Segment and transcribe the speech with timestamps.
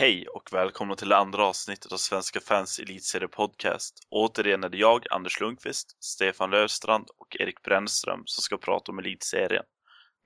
[0.00, 4.06] Hej och välkomna till det andra avsnittet av Svenska fans elitserie podcast.
[4.10, 8.98] Återigen är det jag, Anders Lundqvist, Stefan Löfstrand och Erik Brännström som ska prata om
[8.98, 9.64] elitserien.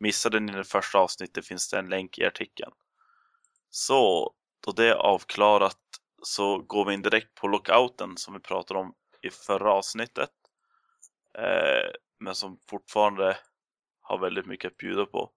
[0.01, 2.73] Missade ni det första avsnittet finns det en länk i artikeln.
[3.71, 4.33] Så,
[4.65, 5.81] då det är avklarat
[6.23, 10.31] så går vi in direkt på lockouten som vi pratade om i förra avsnittet.
[11.39, 13.37] Eh, men som fortfarande
[14.01, 15.31] har väldigt mycket att bjuda på.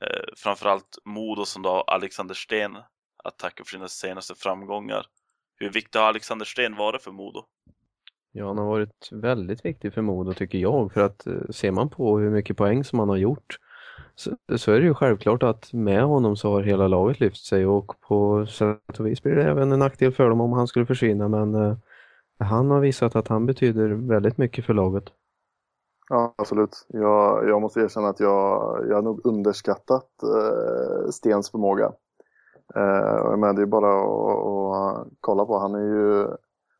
[0.00, 2.76] Eh, framförallt Modo som då har Alexander Sten
[3.24, 5.06] att tacka för sina senaste framgångar.
[5.56, 7.42] Hur viktig har Alexander Sten varit för Modo?
[8.32, 11.90] Ja, han har varit väldigt viktig för Modo tycker jag för att eh, ser man
[11.90, 13.58] på hur mycket poäng som han har gjort
[14.14, 17.66] så, så är det ju självklart att med honom så har hela laget lyft sig
[17.66, 20.86] och på sätt och vis blir det även en nackdel för dem om han skulle
[20.86, 21.76] försvinna men eh,
[22.38, 25.04] han har visat att han betyder väldigt mycket för laget.
[26.08, 26.86] Ja, absolut.
[26.88, 31.92] Jag, jag måste erkänna att jag, jag har nog underskattat eh, Stens förmåga.
[32.76, 35.58] Eh, men det är bara att, att kolla på.
[35.58, 36.26] Han är ju,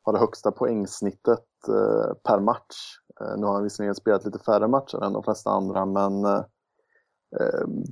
[0.02, 2.98] har det högsta poängsnittet eh, per match.
[3.20, 6.44] Eh, nu har han visserligen spelat lite färre matcher än de flesta andra, men eh,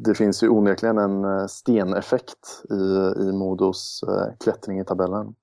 [0.05, 2.75] det finns ju onekligen en eh, steneffekt i,
[3.23, 5.35] i Modos eh, klättring i tabellen.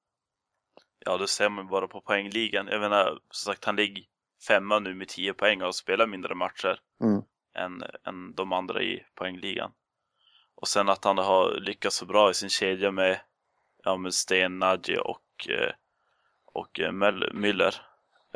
[1.05, 2.67] Ja, det ser man bara på poängligan.
[2.71, 4.03] Jag menar, som sagt, han ligger
[4.47, 7.21] femma nu med 10 poäng och spelar mindre matcher Mm.
[7.57, 9.71] än, än de andra i poängligan.
[10.61, 13.19] Och sen att han har lyckats så bra i sin kedja med,
[13.83, 15.71] ja, med Sten, Nagy och, eh,
[16.53, 17.75] och eh, Müller.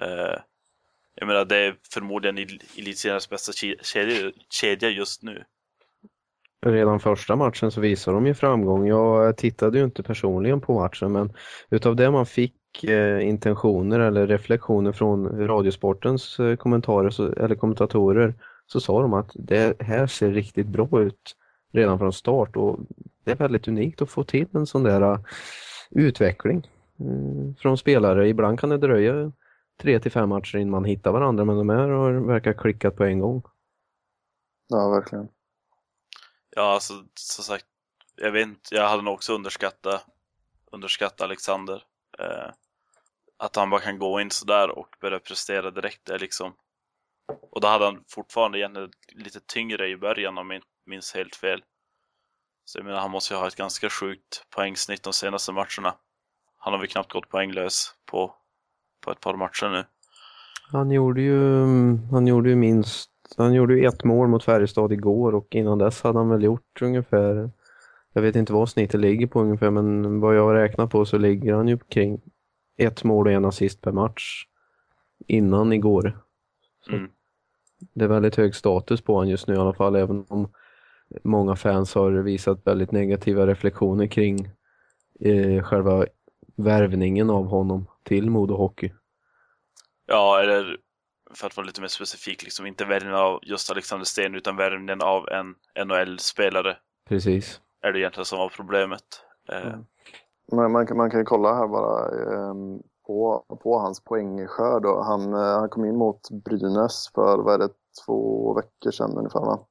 [0.02, 0.40] Eh,
[1.16, 2.38] jag menar, det är förmodligen
[2.78, 3.52] elitseriens bästa
[3.82, 5.44] kedja, kedja just nu.
[6.66, 8.88] Redan första matchen så visar de ju framgång.
[8.88, 11.34] Jag tittade ju inte personligen på matchen men
[11.70, 18.34] utav det man fick eh, intentioner eller reflektioner från Radiosportens eh, kommentarer så, eller kommentatorer
[18.68, 21.36] så sa de att det här ser riktigt bra ut
[21.74, 22.80] redan från start och
[23.24, 25.20] det är väldigt unikt att få till en sån där eh,
[25.92, 28.30] utveckling eh, från spelare.
[28.30, 29.32] Ibland kan det dröja
[29.82, 33.04] tre till fem matcher innan man hittar varandra men de här har verkar klickat på
[33.04, 33.44] en gång.
[34.68, 35.28] Ja, verkligen.
[36.56, 37.66] Ja, alltså som sagt,
[38.16, 40.06] jag vet inte, jag hade nog också underskattat,
[40.72, 41.84] underskattat Alexander.
[42.20, 42.52] Eh,
[43.38, 46.54] att han bara kan gå in sådär och börja prestera direkt är liksom.
[47.52, 51.64] Och då hade han fortfarande egentligen lite tyngre i början om inte minns helt fel.
[52.66, 55.96] Så jag menar, han måste ju ha ett ganska sjukt poängsnitt de senaste matcherna.
[56.58, 58.36] Han har väl knappt gått poänglös på,
[59.06, 59.86] på ett par matcher nu.
[60.72, 61.66] Han gjorde ju,
[62.12, 66.02] han gjorde ju minst, han gjorde ju ett mål mot Färjestad igår och innan dess
[66.02, 67.52] hade han väl gjort ungefär,
[68.14, 71.18] jag vet inte vad snittet ligger på ungefär men vad jag har räknat på så
[71.18, 72.22] ligger han ju kring
[72.78, 74.46] ett mål och en assist per match
[75.28, 76.18] innan igår.
[76.90, 77.10] Mm.
[77.94, 80.50] Det är väldigt hög status på honom just nu i alla fall även om
[81.24, 84.50] många fans har visat väldigt negativa reflektioner kring
[85.20, 86.06] eh, själva
[86.58, 88.92] värvningen av honom till Modo Hockey.
[90.06, 90.78] Ja, eller
[91.34, 95.02] för att vara lite mer specifik, liksom inte värvningen av just Alexander Sten utan värvningen
[95.02, 95.56] av en
[95.88, 96.78] NHL-spelare
[97.10, 97.62] Precis.
[97.82, 99.04] är det egentligen som var problemet.
[99.52, 99.86] Eh, Mm.
[100.52, 102.54] Men man, kan- man kan ju kolla här bara eh,
[103.08, 104.86] på, på hans poängskörd.
[104.86, 107.70] Han, eh, han kom in mot Brynäs för vad är det,
[108.06, 109.40] två veckor sedan ungefär.
[109.40, 109.66] Va?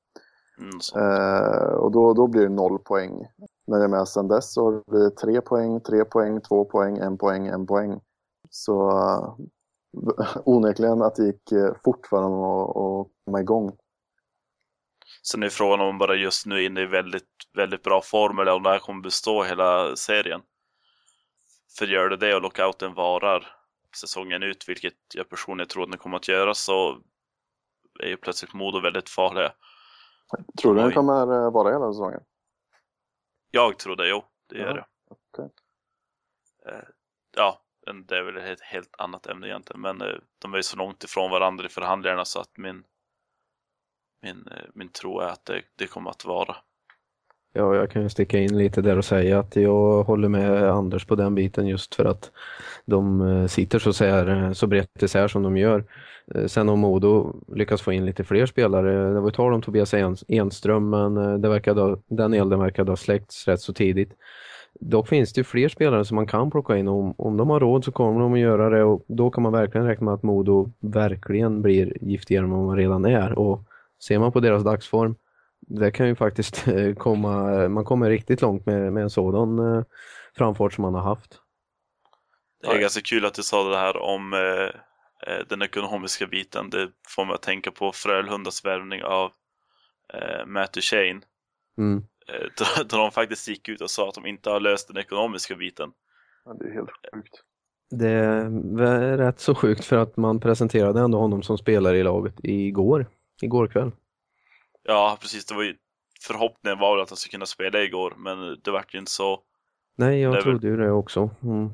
[0.59, 0.71] Mm.
[0.97, 3.27] Eh, och då, då blir det noll poäng.
[3.67, 7.19] Men jag menar, sen dess så har det tre poäng, tre poäng, två poäng, en
[7.19, 8.01] poäng, en poäng.
[8.51, 9.35] Så eh,
[10.45, 13.77] onekligen att det gick eh, fort för honom att, komma igång.
[15.23, 18.39] Sen är frågan om man bara just nu är inne i väldigt, väldigt bra form
[18.39, 20.41] eller om det här kommer bestå hela serien.
[21.79, 23.57] För gör det det och lockouten varar
[23.97, 26.99] säsongen ut, vilket jag personligen tror att den kommer att göra, så
[28.01, 29.53] är ju plötsligt Modo väldigt farliga.
[30.61, 32.21] Tror du den kommer eh, vara hela säsongen?
[33.51, 34.87] Jag tror det, jo, det gör Ja, det.
[35.11, 35.51] okej.
[36.67, 36.89] Eh,
[37.37, 40.63] Ja, men det är väl ett helt annat ämne egentligen, men eh, de är ju
[40.63, 42.85] så långt ifrån varandra i förhandlingarna så att min,
[44.23, 46.57] min, eh, min tro är att det, det kommer att vara.
[47.55, 51.07] Ja, jag kan ju sticka in lite där och säga att jag håller med Anders
[51.07, 52.31] på den biten just för att
[52.85, 55.85] de eh, sitter så, sär, eh, så brett isär som de gör.
[56.35, 59.63] Eh, sen om Modo lyckas få in lite fler spelare, det var ju tal om
[59.63, 59.95] Tobias
[60.29, 64.13] Enström men det verkade, den elden verkade ha släckts rätt så tidigt.
[64.81, 67.51] Dock finns det ju fler spelare som man kan plocka in och om, om de
[67.51, 70.15] har råd så kommer de att göra det och då kan man verkligen räkna med
[70.15, 73.63] att Modo verkligen blir giftigare än vad man redan är och
[74.03, 75.15] ser man på deras dagsform
[75.67, 76.65] det kan ju faktiskt
[76.99, 79.85] komma, man kommer riktigt långt med, med en sådan eh,
[80.37, 81.39] framfart som man har haft.
[82.63, 86.71] Det är ganska kul att du sa det här om eh, eh, den ekonomiska biten.
[86.71, 89.33] Det får mig att tänka på Frölundas värvning av
[90.15, 91.21] eh, Matt Duchene.
[91.79, 92.05] Mm.
[92.29, 94.97] Eh, då, då de faktiskt gick ut och sa att de inte har löst den
[94.97, 95.93] ekonomiska biten.
[96.45, 97.43] Ja, det är helt sjukt.
[97.91, 102.35] Det är rätt så sjukt för att man presenterade ändå honom som spelare i laget
[102.43, 103.07] igår,
[103.43, 103.93] igår kväll.
[104.83, 105.47] Ja, precis.
[105.47, 105.75] Det var ju,
[106.21, 109.41] förhoppningen var väl att han skulle kunna spela igår, men det vart ju inte så.
[109.97, 111.31] Nej, jag väl- trodde ju det också.
[111.43, 111.71] Mm.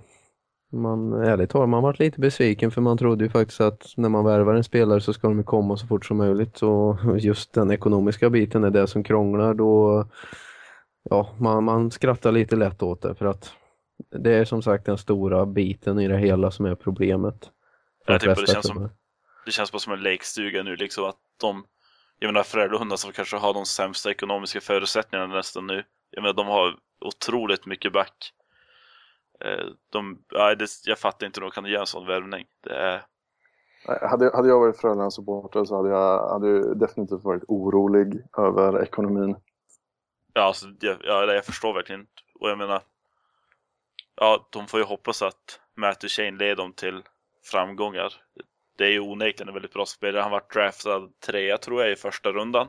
[0.72, 4.25] Man, ärligt talat, man varit lite besviken för man trodde ju faktiskt att när man
[4.25, 8.31] värvar en spelare så ska de komma så fort som möjligt och just den ekonomiska
[8.31, 10.04] biten är det som krånglar då
[11.11, 13.52] ja, man, man skrattar lite lätt åt det för att
[14.11, 17.50] det är som sagt den stora biten i det hela som är problemet.
[18.06, 18.90] Jag tycker det känns som-.
[19.44, 21.64] Det känns bara som en lekstuga nu, liksom att de,
[22.19, 25.85] jag menar Frölunda som kanske har de sämsta ekonomiska förutsättningarna nästan nu.
[26.11, 28.32] Jag menar de har otroligt mycket back.
[29.44, 32.47] Eh, De, ja, det, jag fattar inte hur de kan göra en sån värvning.
[32.65, 33.06] Det är,
[33.88, 39.37] Nej, Hade, hade jag varit Frölunda-supporter så hade jag hade definitivt varit orolig över ekonomin.
[40.32, 42.06] ja, alltså, jag, ja, jag förstår verkligen.
[42.41, 42.82] Och jag menar,
[44.17, 47.03] ja, de får ju hoppas att Matt Duchene leder dem till
[47.44, 48.14] framgångar.
[48.78, 50.22] Det är ju onekligen en väldigt bra spelare.
[50.22, 52.66] Han var draftad trea tror jag i första rundan.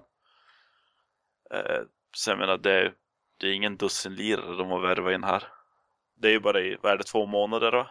[1.53, 1.81] Eh,
[2.15, 2.94] så jag menar, det, är-
[3.41, 5.44] det är ingen dussinlirare de har värvat in här.
[6.21, 7.88] Det är ju bara i, vad är det, två månader då?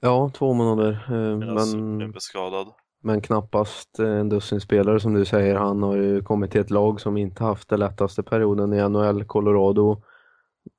[0.00, 0.90] Ja, två månader.
[1.08, 2.66] eh, Men, skadad.
[3.02, 5.54] men knappast eh, en dussinspelare som du säger.
[5.54, 9.24] Han har ju kommit till ett lag som inte haft den lättaste perioden i NHL.
[9.24, 10.02] Colorado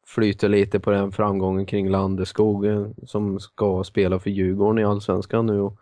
[0.07, 5.45] flyter lite på den framgången kring Landeskog eh, som ska spela för Djurgården i Allsvenskan
[5.45, 5.61] nu.
[5.61, 5.79] Och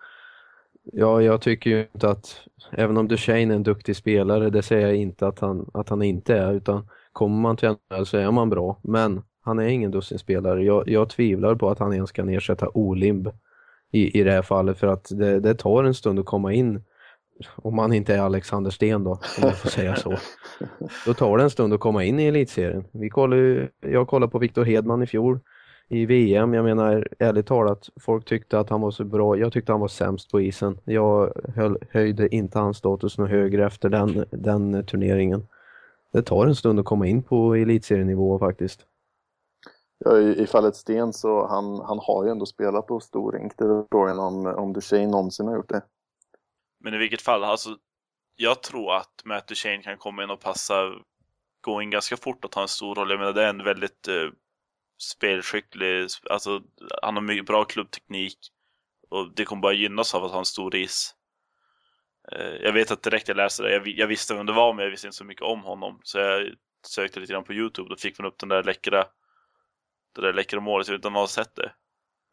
[0.91, 4.87] Ja, jag tycker ju inte att, även om Duchene är en duktig spelare, det säger
[4.87, 8.31] jag inte att han, att han inte är, utan kommer man till NHL så är
[8.31, 8.79] man bra.
[8.83, 10.63] Men han är ingen dussinspelare.
[10.63, 13.27] Jag, jag tvivlar på att han ens kan ersätta Olimb
[13.91, 16.83] i, i det här fallet, för att det, det tar en stund att komma in,
[17.55, 20.17] om man inte är Alexander Sten då, om man får säga så.
[21.05, 22.85] Då tar det en stund att komma in i elitserien.
[22.91, 25.39] Vi kollar jag kollade på Victor Hedman i fjol
[25.87, 26.53] i VM.
[26.53, 29.37] Jag menar ärligt talat, folk tyckte att han var så bra.
[29.37, 30.79] Jag tyckte han var sämst på isen.
[30.83, 35.47] Jag höll, höjde inte hans status något högre efter den, den turneringen.
[36.13, 38.85] Det tar en stund att komma in på elitserienivå faktiskt.
[40.05, 43.53] Ja, i, I fallet Sten så han, han har ju ändå spelat på stor rink.
[43.57, 45.81] Det är frågan om, om Duchene någonsin har gjort det.
[46.79, 47.69] Men i vilket fall, alltså
[48.35, 50.73] jag tror att Matt Duchene kan komma in och passa,
[51.61, 53.09] gå in ganska fort och ta en stor roll.
[53.09, 54.29] Jag menar det är en väldigt eh,
[55.03, 56.61] spelskicklig, alltså
[57.01, 58.37] han har mycket bra klubbteknik
[59.09, 61.15] och det kommer bara gynnas av att ha en stor is.
[62.31, 64.73] Eh, jag vet att direkt jag läste det, jag, vi- jag visste vem det var
[64.73, 65.99] men jag visste inte så mycket om honom.
[66.03, 66.47] Så jag
[66.87, 69.03] sökte lite grann på Youtube, då fick man upp den där läckra,
[70.15, 71.71] det där läckra målet, jag vet inte om man har sett det.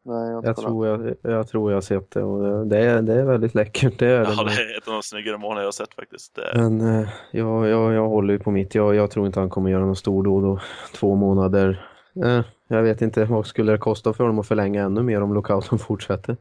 [0.05, 3.13] Nej, jag, Jag tror jag, jag tror jag har sett det och det är, det
[3.13, 3.99] är väldigt läckert.
[3.99, 4.21] Det är.
[4.37, 6.39] Ja, det är ett av de snyggare målen jag har sett faktiskt.
[6.55, 8.75] Men eh, jag, jag, jag håller ju på mitt.
[8.75, 10.41] Jag, jag tror inte han kommer göra någon stor då.
[10.41, 10.59] då.
[10.93, 11.87] Två månader.
[12.25, 12.41] Eh,
[12.75, 15.79] jag vet inte vad skulle det kosta för honom att förlänga ännu mer om lockouten
[15.87, 16.37] fortsätter?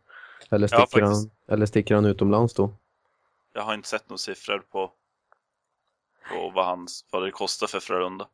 [0.50, 1.34] Eller Ja, sticker, han, faktiskt.
[1.48, 2.74] eller sticker han utomlands då?
[3.52, 4.92] Jag har inte sett några siffror på,
[6.30, 8.28] på vad, hans, vad det kostar för Frölunda.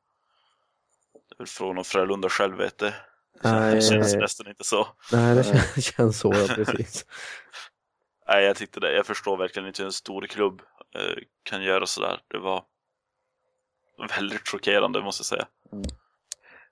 [1.28, 2.94] Det är väl frågan om Frölunda själv vet det.
[3.42, 3.74] Nej.
[3.74, 4.86] Det känns nästan inte så.
[5.12, 7.06] Nej, det känns, känns så ja, precis.
[8.28, 8.92] Nej, jag tyckte det.
[8.96, 10.62] Jag förstår verkligen inte hur en stor klubb
[10.94, 12.20] eh, kan göra sådär.
[12.28, 12.64] Det var
[14.16, 15.46] väldigt chockerande måste jag säga.
[15.70, 15.84] Men,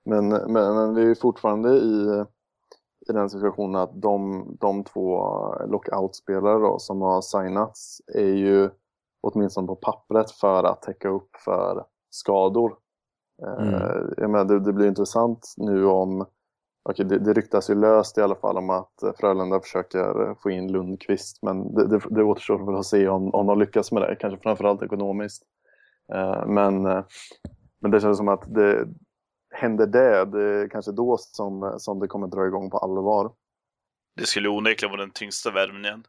[0.05, 2.25] men, men vi är fortfarande i,
[3.09, 5.25] i den situationen att de, de två
[5.67, 8.71] lockout-spelare då, som har signats är ju
[9.21, 12.77] åtminstone på pappret för att täcka upp för skador.
[13.43, 13.75] Mm.
[13.75, 16.27] Eh, jag menar, det, det blir intressant nu om
[16.89, 20.73] Okej, det, det ryktas ju löst i alla fall om att Frölunda försöker få in
[20.73, 24.17] Lundqvist men det, det, det återstår väl att se om, om de lyckas med det,
[24.17, 25.43] kanske framförallt ekonomiskt.
[26.15, 27.05] Eh, men, eh,
[27.81, 28.89] men det känns som att det,
[29.55, 33.33] händer det, det är kanske då som, som det kommer dra igång på allvar.
[34.17, 36.05] Det skulle onekligen vara den tyngsta värvningen.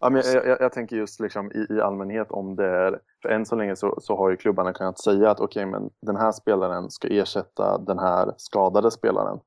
[0.00, 3.28] Ja, men jag, jag, jag tänker just liksom i, i allmänhet om det är, för
[3.28, 6.32] än så länge så, så har ju klubbarna kunnat säga att okej men den här
[6.32, 9.40] spelaren ska ersätta den här skadade spelaren.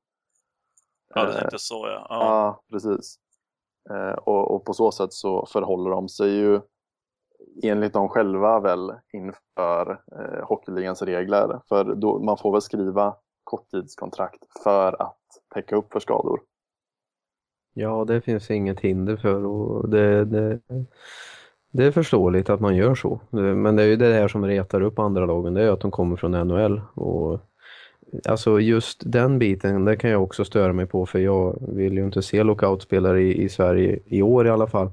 [1.14, 2.06] Ja, du Eh, tänkte så ja.
[2.08, 2.62] Ja, ja.
[2.72, 3.16] precis.
[3.90, 6.60] Eh, och, och på så sätt så förhåller de sig ju
[7.62, 11.60] enligt dem själva väl inför eh, hockeyligans regler.
[11.68, 15.18] För då, man får väl skriva korttidskontrakt för att
[15.54, 16.40] täcka upp för skador.
[17.74, 20.60] Ja, det finns inget hinder för och det, det,
[21.70, 23.20] det är förståeligt att man gör så.
[23.30, 25.90] Men det är ju det här som retar upp andra lagen, det är att de
[25.90, 26.80] kommer från NHL.
[26.94, 27.40] Och,
[28.28, 32.04] alltså just den biten, det kan jag också störa mig på för jag vill ju
[32.04, 34.90] inte se lockoutspelare i, i Sverige i år i alla fall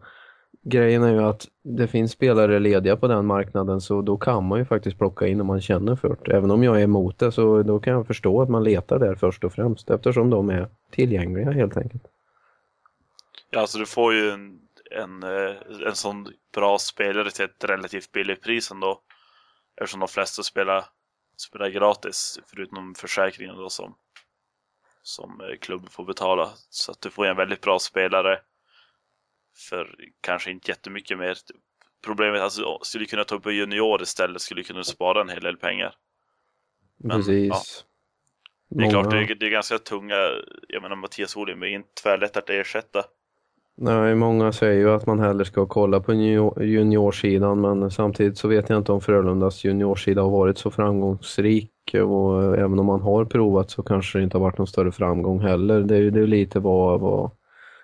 [0.62, 4.60] grejen är ju att det finns spelare lediga på den marknaden så då kan man
[4.60, 6.38] ju faktiskt plocka in om man känner för det.
[6.38, 9.16] Även om jag är emot det så då kan jag förstå att man letar där
[9.16, 12.04] först och främst eftersom de är tillgängliga helt enkelt.
[13.50, 14.60] Ja, alltså du får ju en,
[14.92, 15.56] en, eh,
[15.88, 19.02] en sån bra spelare till ett relativt billigt pris ändå.
[19.82, 20.86] Eftersom de flesta spelar,
[21.38, 23.96] spelar gratis förutom försäkringen då som,
[25.02, 26.50] som eh, klubben får betala.
[26.70, 28.40] Så att du får en väldigt bra spelare
[29.60, 31.38] för kanske inte jättemycket mer.
[32.06, 35.30] Problemet är alltså, skulle du kunna ta upp en junior istället skulle kunna spara en
[35.30, 35.96] hel del pengar.
[36.98, 37.50] Men, Precis.
[37.50, 37.62] Ja.
[38.70, 38.92] Det är Många...
[38.92, 40.16] klart, det är, det är ganska tunga,
[40.68, 43.04] jag menar Mattias Olim är inte tvärlätt att ersätta.
[43.82, 46.14] Nej, många säger ju att man hellre ska kolla på
[46.64, 52.58] juniorsidan men samtidigt så vet jag inte om Frölundas juniorsida har varit så framgångsrik och
[52.58, 55.80] även om man har provat så kanske det inte har varit någon större framgång heller.
[55.80, 57.32] Det är, det är lite vad, vad,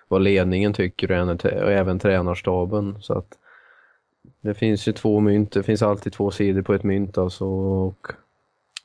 [0.08, 2.96] vad ledningen tycker och även tränarstaben.
[3.00, 3.38] Så att
[4.40, 7.44] det finns ju två mynt, det finns alltid två sidor på ett mynt alltså.
[7.46, 8.12] Och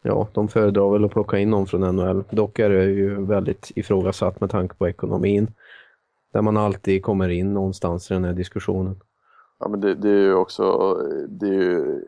[0.02, 2.24] ja, de föredrar väl att plocka in någon från NHL.
[2.30, 5.48] Dock är det ju väldigt ifrågasatt med tanke på ekonomin.
[6.34, 9.00] Där man alltid kommer in någonstans i den här diskussionen.
[9.60, 10.94] Ja, men det, det, är ju också
[11.28, 12.02] det är ju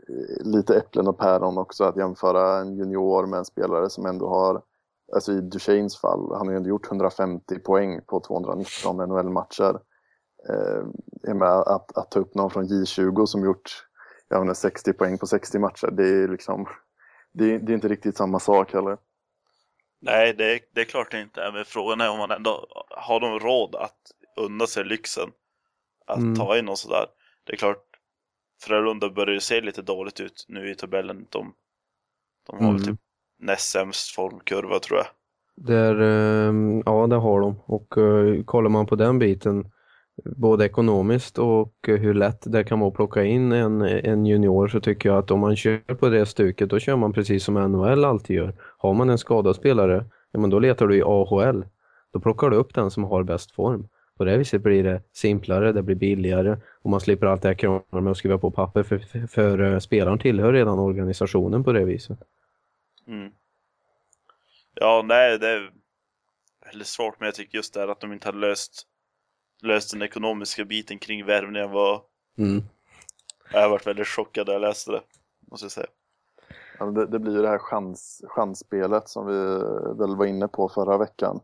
[0.44, 4.62] lite äpplen och päron också att jämföra en junior med en spelare som ändå har,
[5.14, 9.80] alltså i Duchennes fall, han har ju ändå gjort 150 poäng på 219 NHL-matcher.
[10.50, 13.86] Eh, att, att ta upp någon från J20 som gjort
[14.34, 16.66] jag menar, 60 poäng på 60 matcher, det är liksom,
[17.34, 18.98] det, det är inte riktigt samma sak heller.
[20.02, 22.68] Nej, det är, det är klart det inte är, men frågan är om man ändå
[22.90, 23.98] har de råd att
[24.36, 25.30] unna sig lyxen
[26.06, 26.36] att mm.
[26.36, 27.06] ta in och sådär.
[27.44, 27.86] Det är klart,
[28.64, 31.28] Frölunda börjar ju se lite dåligt ut nu i tabellen.
[31.30, 31.54] De,
[32.48, 32.76] de har mm.
[32.76, 33.00] väl typ
[33.44, 35.08] näst sämst formkurva tror jag.
[35.56, 37.56] Där, ehm, ja, det har de.
[37.66, 39.72] Och eh, kollar man på den biten,
[40.26, 44.68] både ekonomiskt och eh, hur lätt det kan vara att plocka in en, en junior
[44.68, 47.54] så tycker jag att om man kör på det stuket då kör man precis som
[47.54, 48.56] NHL alltid gör.
[48.78, 51.66] Har man en skadad spelare, ja, men då letar du i AHL.
[52.14, 53.88] Då plockar du upp den som har bäst form.
[54.18, 57.56] På det viset blir det simplare, det blir billigare och man slipper allt det här
[57.56, 61.72] krånglet med att skriva på papper för, för, för eh, spelaren tillhör redan organisationen på
[61.72, 62.20] det viset.
[63.08, 63.32] Mm.
[64.74, 65.74] Ja, nej, det är
[66.66, 68.88] väldigt svårt men jag tycker just det här att de inte har löst
[69.64, 72.02] löst den ekonomiska biten kring värvningen var...
[72.38, 72.64] Mm.
[73.52, 75.02] Jag har varit väldigt chockad när jag läste det,
[75.52, 75.88] måste jag säga.
[76.80, 79.34] Ja, det, det, blir ju det här chans, chansspelet som vi
[80.00, 81.40] väl var inne på förra veckan.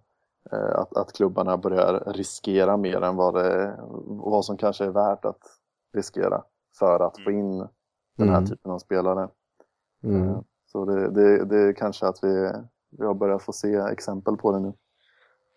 [0.52, 5.26] Eh, att, att klubbarna börjar riskera mer än vad, det, vad som kanske är värt
[5.26, 5.42] att
[5.94, 6.44] riskera
[6.80, 7.26] för att mm.
[7.26, 7.68] få in
[8.18, 8.50] den här mm.
[8.50, 9.30] typen av spelare.
[10.04, 10.44] Mm.
[10.72, 12.52] Så det, det, det är kanske att vi,
[12.98, 14.74] vi har börjat få se exempel på det nu.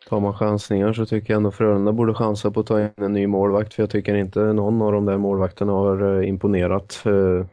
[0.08, 3.12] Tar man chansningar så tycker jag ändå Frölunda borde chansa på att ta in en
[3.12, 7.46] ny målvakt för jag tycker inte någon av de där målvakterna har eh, imponerat eh,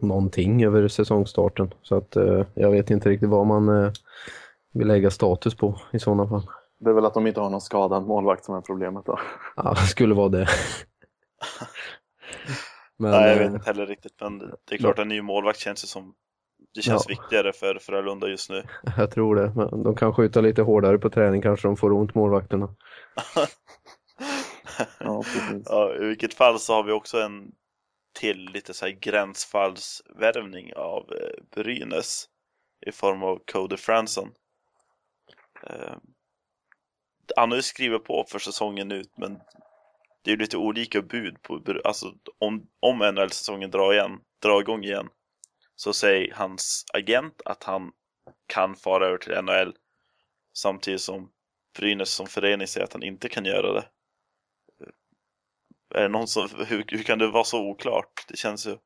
[0.00, 1.74] någonting över säsongstarten.
[1.82, 3.92] Så att eh, jag vet inte riktigt vad man eh,
[4.72, 6.46] vill lägga status på i sådana fall.
[6.80, 9.18] Det är väl att de inte har någon skadad målvakt som är problemet då?
[9.56, 10.46] Ja, det skulle vara det.
[12.98, 15.84] men, Nej, jag vet inte heller riktigt, men det är klart en ny målvakt känns
[15.84, 16.14] ju som
[16.74, 17.16] det känns ja.
[17.20, 18.62] viktigare för Frölunda just nu.
[18.96, 22.14] Jag tror det, men de kan skjuta lite hårdare på träning kanske de får ont
[22.14, 22.74] målvakterna.
[24.98, 25.22] ja,
[25.64, 27.52] ja, I vilket fall så har vi också en
[28.20, 32.28] till lite så här gränsfallsvärvning av eh, Brynäs
[32.86, 34.32] i form av Cody Fransson.
[35.66, 35.96] Eh,
[37.36, 39.40] han har ju skrivit på för säsongen ut men
[40.24, 45.08] det är lite olika bud på, alltså om, om NHL-säsongen drar igen, drar igång igen
[45.82, 47.92] så säger hans agent att han
[48.46, 49.74] kan fara över till NHL
[50.56, 51.30] samtidigt som
[51.78, 53.84] Brynäs som förening säger att han inte kan göra det.
[55.94, 58.26] Är det någon som, hur, hur kan det vara så oklart?
[58.28, 58.76] Det känns ju...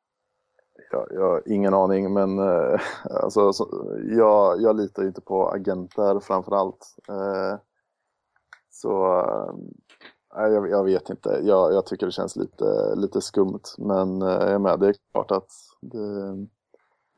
[0.91, 6.21] Jag, jag har ingen aning, men eh, alltså, så, jag, jag litar inte på agenter
[6.21, 6.97] framför allt.
[7.09, 7.59] Eh,
[8.71, 9.21] så
[10.37, 11.41] eh, jag, jag, vet inte.
[11.43, 14.81] Jag, jag, tycker det känns lite, lite skumt, men eh, jag är med.
[14.81, 15.51] Det är klart att
[15.81, 16.47] det,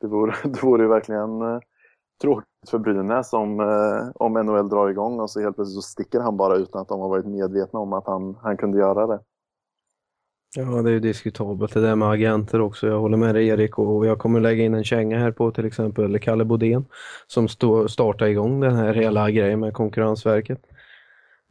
[0.01, 1.59] det vore, det vore ju verkligen eh,
[2.21, 6.19] tråkigt för Brynäs om, eh, om NHL drar igång och så helt plötsligt så sticker
[6.19, 9.19] han bara utan att de har varit medvetna om att han, han kunde göra det.
[10.55, 12.87] Ja, det är ju diskutabelt det där med agenter också.
[12.87, 15.65] Jag håller med dig Erik och jag kommer lägga in en känga här på till
[15.65, 16.85] exempel Kalle Bodén
[17.27, 17.47] som
[17.87, 20.61] startar igång den här hela grejen med Konkurrensverket.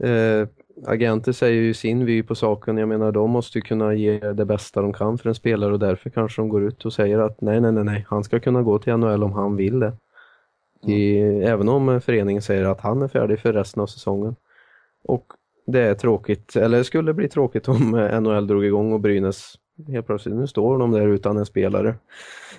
[0.03, 0.49] Eh,
[0.87, 2.79] agenter säger ju sin vy på saken.
[2.79, 5.79] Jag menar, de måste ju kunna ge det bästa de kan för en spelare och
[5.79, 8.63] därför kanske de går ut och säger att nej, nej, nej, nej, han ska kunna
[8.63, 9.93] gå till NHL om han vill det.
[10.87, 11.43] I, mm.
[11.43, 14.37] Även om föreningen säger att han är färdig för resten av säsongen.
[15.05, 15.33] Och
[15.67, 19.55] det är tråkigt, eller skulle bli tråkigt om eh, NHL drog igång och Brynäs
[19.87, 21.95] helt plötsligt, nu står de där utan en spelare.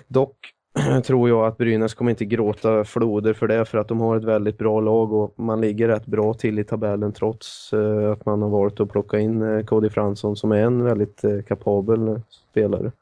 [0.08, 0.36] Dock
[1.04, 4.24] tror jag att Brynäs kommer inte gråta floder för det för att de har ett
[4.24, 8.42] väldigt bra lag och man ligger rätt bra till i tabellen trots eh, att man
[8.42, 12.92] har valt att plocka in eh, Cody Fransson som är en väldigt eh, kapabel spelare.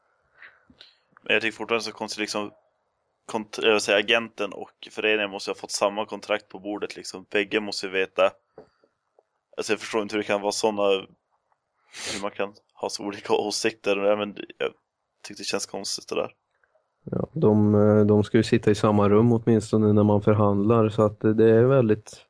[1.21, 2.51] Men jag tycker fortfarande så konstigt liksom
[3.31, 7.25] kont- jag säga, agenten och föreningen måste ha fått samma kontrakt på bordet liksom.
[7.29, 8.31] Bägge måste ju veta
[9.57, 11.07] Alltså jag förstår inte hur det kan vara sådana
[12.13, 14.71] hur man kan ha så olika åsikter men jag
[15.23, 16.31] tyckte det känns konstigt det där.
[17.03, 21.03] Ja, de, eh, de ska ju sitta i samma rum åtminstone när man förhandlar så
[21.03, 22.25] att det är väldigt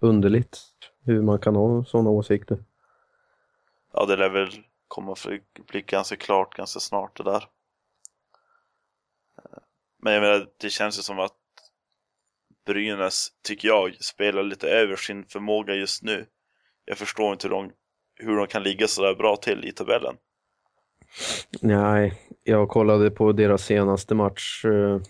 [0.00, 0.58] underligt
[1.04, 2.58] hur man kan ha sådana åsikter.
[3.92, 4.50] Ja, det lär väl
[4.88, 7.44] komma för bli ganska klart ganska snart det där.
[10.02, 11.36] Men jag menar, det känns ju som att
[12.66, 16.26] Brynäs, tycker jag, spelar lite över sin förmåga just nu.
[16.84, 17.72] Jag förstår inte hur de,
[18.14, 20.16] hur de kan ligga så där bra till i tabellen.
[21.60, 22.12] Nej,
[22.44, 25.00] jag kollade på deras senaste match, eh,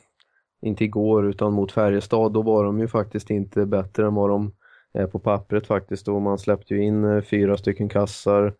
[0.63, 4.53] inte igår utan mot Färjestad, då var de ju faktiskt inte bättre än vad de
[4.93, 6.09] är på pappret faktiskt.
[6.09, 8.55] Och man släppte ju in eh, fyra stycken kassar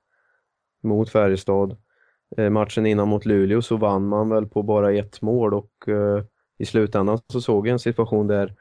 [0.83, 1.77] mot Färjestad.
[2.37, 5.71] Eh, matchen innan mot Luleå så vann man väl på bara ett mål och
[6.59, 8.55] i slutändan så såg jag en situation där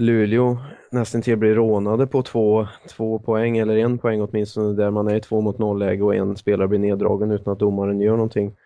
[0.00, 0.58] Luleå
[0.90, 5.16] nästan till blir rånade på två, två poäng, eller en poäng åtminstone, där man är
[5.16, 8.56] i två mot noll läge och en spelare blir neddragen utan att domaren gör någonting.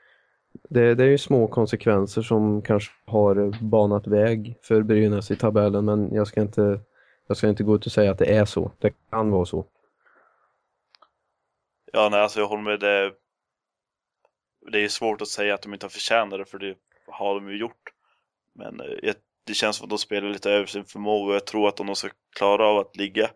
[0.69, 5.85] Det, det är ju små konsekvenser som kanske har banat väg för Brynäs i tabellen,
[5.85, 6.81] men jag ska inte,
[7.29, 8.71] jag ska inte gå ut och säga att det är så.
[8.79, 9.65] Det kan vara så.
[11.93, 12.81] Ja, nej, alltså jag håller med.
[12.81, 13.13] Det,
[14.73, 16.75] det är svårt att säga att de inte har förtjänat det, för det
[17.07, 17.93] har de ju gjort.
[18.55, 19.15] Men eh, jag
[19.47, 21.87] det känns som att de spelar lite över sin förmåga och jag tror att om
[21.87, 23.31] de ska klara av att ligga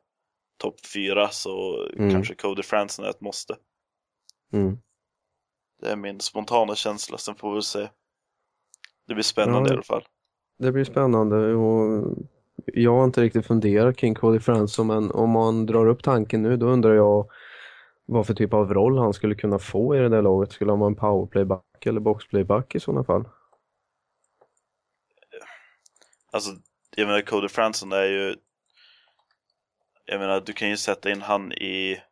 [0.59, 2.11] topp fyra så mm.
[2.11, 3.57] kanske Cody Franson är ett måste.
[4.53, 4.79] Mm.
[5.81, 7.89] Det är min spontana känsla, sen får vi se.
[9.07, 10.05] Det blir spännande ja, i alla fall.
[10.59, 12.17] Det blir spännande och
[12.67, 16.57] jag har inte riktigt funderat kring Cody Franson men om man drar upp tanken nu
[16.57, 17.31] då undrar jag
[18.07, 20.53] vad för typ av roll han skulle kunna få i det där laget.
[20.53, 23.25] Skulle han vara en powerplayback eller boxplayback i sådana fall?
[26.33, 26.51] Alltså,
[26.97, 28.37] jag menar Cody Franson är ju
[30.05, 32.03] Jag menar, du kan ju sätta in han i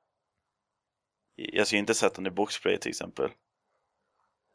[1.35, 3.31] Jag ska inte sätta han i boxplay till exempel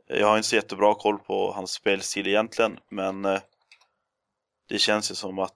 [0.08, 3.39] Jag har inte så jättebra koll på hans spelstil egentligen, men eh,
[4.69, 5.56] Det känns ju som att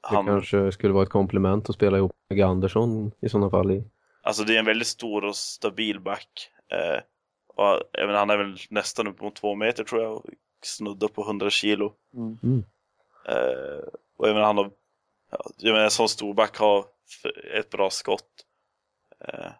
[0.00, 0.24] han...
[0.24, 3.84] Det kanske skulle vara ett komplement att spela ihop med Andersson i sådana fall i
[4.26, 6.50] Alltså det är en väldigt stor och stabil back.
[6.72, 7.00] Eh,
[7.48, 10.12] och, menar, han är väl nästan upp mot två meter tror jag.
[10.12, 10.24] Och
[10.64, 11.92] snuddar på 100 kilo.
[12.14, 12.64] Mm.
[13.28, 14.70] Eh, och jag menar, han har,
[15.56, 16.86] jag menar, en sån stor back har
[17.52, 18.46] ett bra skott.
[19.20, 19.52] Eh,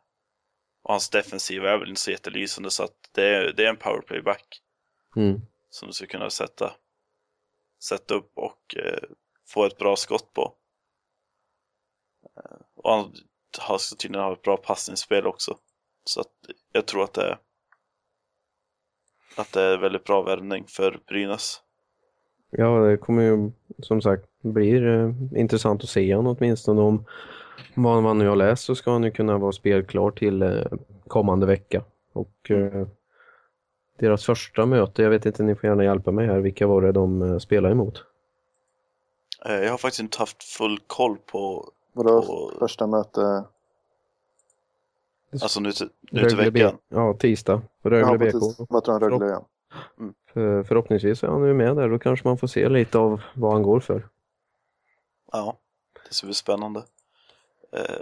[0.82, 3.76] och hans defensiv är väl inte så jättelysande så att det är, det är en
[3.76, 4.62] powerplayback.
[5.16, 5.40] Mm.
[5.70, 6.76] Som du ska kunna sätta,
[7.82, 9.02] sätta upp och eh,
[9.46, 10.54] få ett bra skott på.
[12.36, 13.14] Eh, och han
[13.58, 15.58] har tydligen ha ett bra passningsspel också.
[16.04, 16.32] Så att
[16.72, 17.38] jag tror att det är
[19.36, 21.62] att det är väldigt bra värvning för Brynäs.
[22.50, 27.04] Ja, det kommer ju som sagt blir eh, intressant att se honom åtminstone om
[27.74, 30.62] vad man nu har läst så ska han ju kunna vara spelklar till eh,
[31.06, 31.84] kommande vecka.
[32.12, 32.86] Och eh,
[33.98, 36.92] deras första möte, jag vet inte, ni får gärna hjälpa mig här, vilka var det
[36.92, 38.04] de eh, spelade emot?
[39.44, 41.70] Eh, jag har faktiskt inte haft full koll på...
[41.92, 42.52] Vadå på...
[42.58, 43.44] första möte?
[45.42, 46.78] Alltså nu till, nu till veckan?
[46.88, 47.62] Ja, tisdag.
[47.82, 48.70] Rögle BK.
[48.70, 49.40] Möter han Rögle?
[49.98, 50.14] Mm.
[50.32, 53.52] För, förhoppningsvis är han ju med där, då kanske man får se lite av vad
[53.52, 54.08] han går för.
[55.32, 55.58] Ja,
[56.08, 56.82] det ska bli spännande.
[57.72, 58.00] Eh,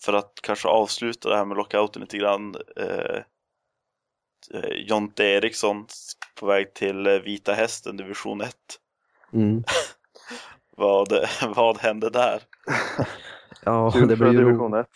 [0.00, 2.54] för att kanske avsluta det här med lockouten lite grann.
[2.76, 3.22] Eh,
[4.54, 5.86] eh Jonte Eriksson
[6.40, 8.56] på väg till eh, Vita Hästen, division 1.
[9.32, 9.64] Mm.
[10.76, 11.08] vad,
[11.56, 12.42] vad hände där?
[13.64, 14.88] ja, det blir ju division 1.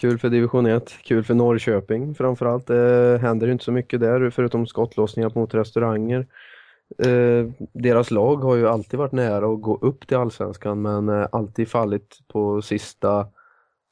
[0.00, 2.66] Kul för division 1, kul för Norrköping framförallt.
[2.66, 6.26] Det händer inte så mycket där förutom skottlossningar mot restauranger.
[6.98, 11.26] Eh, deras lag har ju alltid varit nära att gå upp till allsvenskan men eh,
[11.32, 13.28] alltid fallit på sista,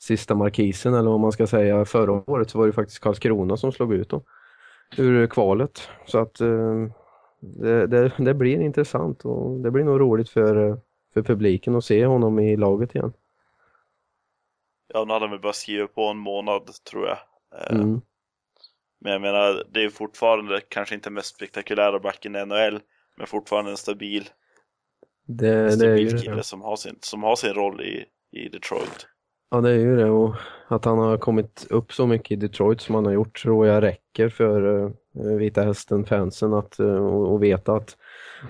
[0.01, 1.85] sista markisen eller vad man ska säga.
[1.85, 4.23] Förra året så var det faktiskt Karlskrona som slog ut dem
[4.97, 5.89] ur kvalet.
[6.07, 6.35] Så att
[7.41, 10.79] det, det, det, blir intressant och det blir nog roligt för,
[11.15, 13.13] för publiken att se honom i laget igen.
[14.95, 17.19] Ja, nu hade de bara skrivit på en månad tror jag.
[17.61, 18.01] Eh, mm.
[19.01, 22.81] Men jag menar, det är fortfarande kanske inte mest spektakulära backen i NHL,
[23.17, 24.29] men fortfarande en stabil,
[25.27, 26.43] det, stabil det kille det.
[26.43, 28.05] som har sin, som har sin roll i,
[28.39, 29.07] i Detroit.
[29.51, 30.35] Ja, det är ju det och
[30.69, 33.83] att han har kommit upp så mycket i Detroit som han har gjort tror jag
[33.83, 34.91] räcker för uh,
[35.39, 37.97] Vita Hästen-fansen att uh, och, och veta att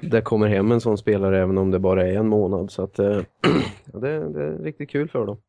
[0.02, 2.70] det kommer hem en sån spelare även om det bara är en månad.
[2.70, 3.22] Så att uh,
[3.84, 5.40] det, det, är riktigt kul för dem.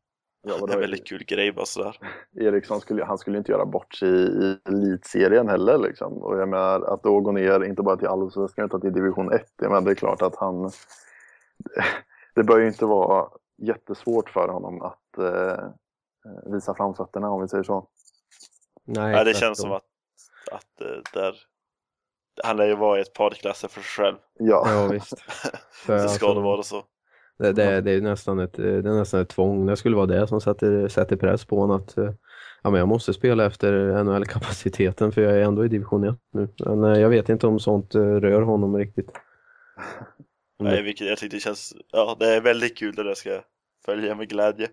[0.48, 1.98] Ja, det är en väldigt kul grej bara sådär.
[2.40, 6.12] Eriksson skulle, han skulle inte göra bort sig i elitserien heller liksom.
[6.12, 9.52] Och jag menar att då gå ner, inte bara till allsvenskan utan till division 1.
[9.56, 10.70] Jag menar, det är klart att han...
[12.34, 13.28] Det bör ju inte vara
[13.62, 15.64] jättesvårt för honom att eh,
[16.52, 17.88] visa framfötterna om vi säger så.
[18.84, 19.84] Nej, ja, det känns som att,
[20.52, 21.34] att eh, där,
[22.44, 24.16] han lär ju vara i ett par klasser för sig själv.
[24.38, 25.14] Ja, ja visst.
[25.86, 26.84] det ska alltså, det vara så.
[27.38, 29.66] Det, det, det, är nästan ett, det är nästan ett tvång.
[29.66, 32.12] Det skulle vara det som sätter, sätter press på honom att eh,
[32.62, 36.48] ja, men jag måste spela efter NHL-kapaciteten för jag är ändå i division 1 nu.
[36.58, 39.10] Men eh, jag vet inte om sånt rör honom riktigt.
[40.58, 43.42] Nej, vilket jag tycker det känns, ja det är väldigt kul det där ska jag
[43.84, 44.68] följa med glädje.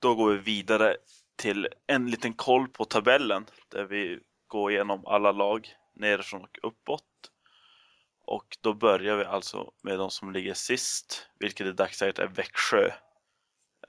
[0.00, 0.96] Då går vi vidare
[1.36, 7.02] till en liten koll på tabellen där vi går igenom alla lag nerifrån och uppåt.
[8.26, 12.86] Och då börjar vi alltså med de som ligger sist, vilket i dagsläget är Växjö.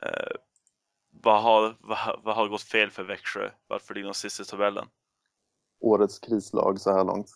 [0.02, 0.36] Eh,
[1.10, 3.50] vad, har, vad, vad, har gått fel för Växjö?
[3.68, 4.86] Varför ligger de sist i tabellen?
[5.80, 7.30] Årets krislag så här långt.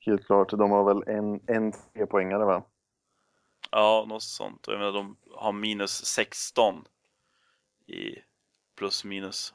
[0.00, 2.64] Helt klart, de har väl en, en trepoängare va?
[3.70, 4.64] Ja, något sånt.
[4.66, 6.84] Jag menar, de har minus 16
[7.86, 8.14] i
[8.76, 9.54] plus minus.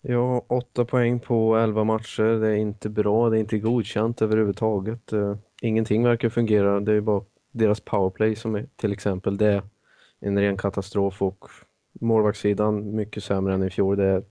[0.00, 2.40] Ja, åtta poäng på 11 matcher.
[2.40, 5.12] Det är inte bra, det är inte godkänt överhuvudtaget.
[5.60, 6.80] Ingenting verkar fungera.
[6.80, 9.62] Det är bara deras powerplay som är till exempel det är
[10.20, 11.50] en ren katastrof och
[11.92, 13.96] målvaktssidan mycket sämre än i fjol.
[13.96, 14.24] Det är,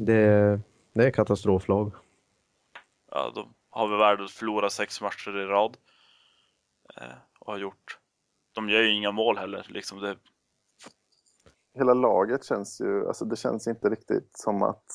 [0.00, 0.60] det är,
[0.92, 1.92] det är katastroflag.
[3.10, 5.76] Ja, de har väl värde att förlora sex matcher i rad.
[6.96, 7.98] Eh, och har gjort.
[8.52, 9.66] De gör ju inga mål heller.
[9.68, 10.16] Liksom det,
[11.74, 14.92] hela laget känns ju, alltså det känns inte riktigt som att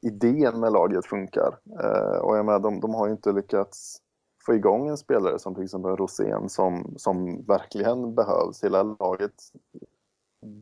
[0.00, 1.58] idén med laget funkar.
[1.80, 4.00] Eh, och jag menar, de, de har ju inte lyckats
[4.46, 8.64] få igång en spelare som till exempel Rosén som, som verkligen behövs.
[8.64, 9.34] Hela laget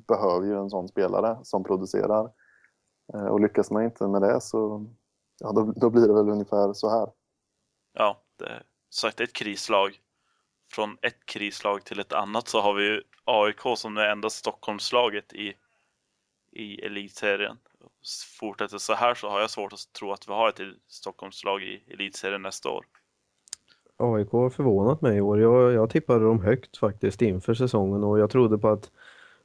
[0.09, 2.31] behöver ju en sån spelare som producerar.
[3.15, 4.87] Eh, och lyckas man inte med det så
[5.39, 7.09] ja, då, då blir det väl ungefär så här.
[7.93, 10.01] Ja, det sagt ett krislag
[10.73, 15.33] från ett krislag till ett annat så har vi ju AIK som det enda Stockholmslaget
[15.33, 15.55] i,
[16.53, 17.59] i elitserien.
[18.41, 21.93] Fortsätter så här så har jag svårt att tro att vi har ett Stockholmslag i
[21.93, 22.87] elitserien nästa år.
[23.97, 25.41] AIK har förvånat mig i år.
[25.41, 28.91] Jag, jag tippade dem högt faktiskt inför säsongen och jag trodde på att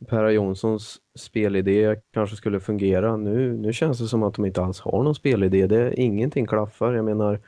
[0.07, 3.17] Per Jonssons spelidé kanske skulle fungera.
[3.17, 5.67] Nu, nu känns det som att de inte alls har någon spelidé.
[5.67, 6.93] Det, ingenting klaffar.
[6.93, 7.41] Jag menar,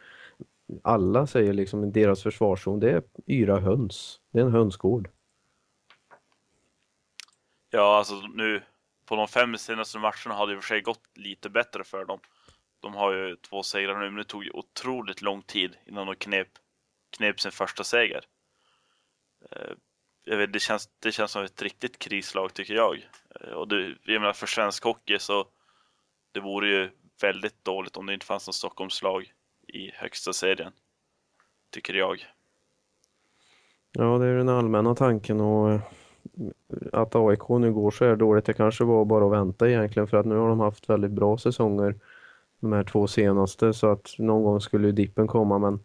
[0.83, 4.19] alla säger liksom deras försvarszon, det är yra höns.
[4.31, 5.09] Det är en hönsgård.
[7.69, 8.61] Ja, alltså nu
[9.05, 12.05] på de fem senaste matcherna har det i och för sig gått lite bättre för
[12.05, 12.19] dem.
[12.79, 16.15] De har ju två segrar nu, men det tog ju otroligt lång tid innan de
[16.15, 16.47] knep,
[17.09, 18.25] knep sin första seger.
[19.51, 19.71] Eh,
[20.23, 23.09] jag vet, det, känns, det känns som ett riktigt krislag tycker jag.
[23.41, 25.47] Eh, och det, jag menar för svensk hockey så
[26.31, 26.89] det vore ju
[27.21, 29.33] väldigt dåligt om det inte fanns någon Stockholmslag
[29.67, 30.71] i högsta serien.
[31.71, 32.25] Tycker jag.
[33.91, 35.81] Ja, det är den allmänna tanken och eh,
[36.93, 40.17] att AIK nu går så här dåligt, det kanske var bara att vänta egentligen för
[40.17, 41.95] att nu har de haft väldigt bra säsonger
[42.59, 45.79] de här två senaste så att någon gång skulle ju dippen komma men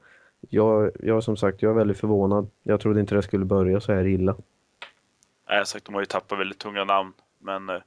[0.50, 2.50] jag, jag som sagt, jag är väldigt förvånad.
[2.62, 4.36] Jag trodde inte det skulle börja så här illa.
[5.48, 7.82] Nej, sagt, de har ju tappat väldigt tunga namn men eh,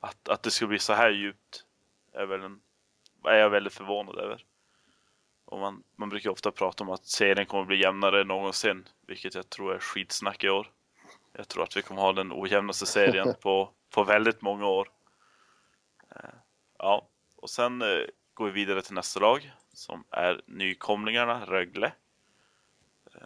[0.00, 1.64] att, att det skulle bli så här djupt
[2.12, 2.60] är, väl en,
[3.24, 4.44] är jag väldigt förvånad över.
[5.44, 9.34] Och man, man brukar ofta prata om att serien kommer bli jämnare än någonsin, vilket
[9.34, 10.70] jag tror är skitsnack i år.
[11.32, 14.88] Jag tror att vi kommer ha den ojämnaste serien på, på väldigt många år.
[16.10, 16.30] Eh,
[16.78, 21.92] ja, och sen eh, går vi vidare till nästa lag som är nykomlingarna Rögle.
[23.14, 23.20] Eh,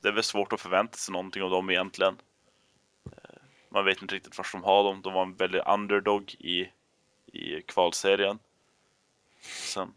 [0.00, 2.18] det är väl svårt att förvänta sig någonting av dem egentligen.
[3.04, 5.02] Eh, man vet inte riktigt var de har dem.
[5.02, 6.70] De var en väldigt underdog i,
[7.26, 8.38] i kvalserien.
[9.40, 9.94] Sen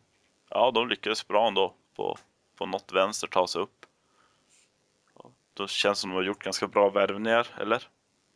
[0.49, 2.17] ja, de lyckades bra ändå på,
[2.55, 3.85] på något vänster ta sig upp.
[5.53, 7.87] Då känns det som de har gjort ganska bra värvningar, eller?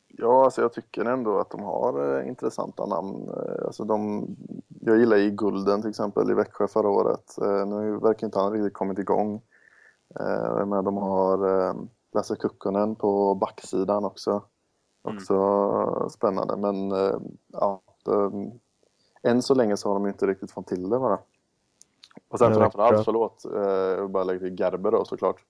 [0.07, 3.29] Ja, alltså jag tycker ändå att de har eh, intressanta namn.
[3.29, 4.27] Eh, alltså de,
[4.67, 7.37] jag gillar ju Gulden till exempel i Växjö förra året.
[7.41, 9.41] Eh, nu verkar inte han riktigt kommit igång.
[10.65, 11.75] Men de har
[12.13, 14.31] Lasse Kukkonen på backsidan också.
[14.31, 15.17] Mm.
[15.17, 16.09] Också mm.
[16.09, 16.91] spännande, men
[17.53, 17.81] ja,
[19.23, 21.19] än så länge så har de inte riktigt fått till det bara.
[22.27, 23.43] Och sen framförallt, förlåt,
[23.97, 25.43] jag bara lägga till Gerber då såklart.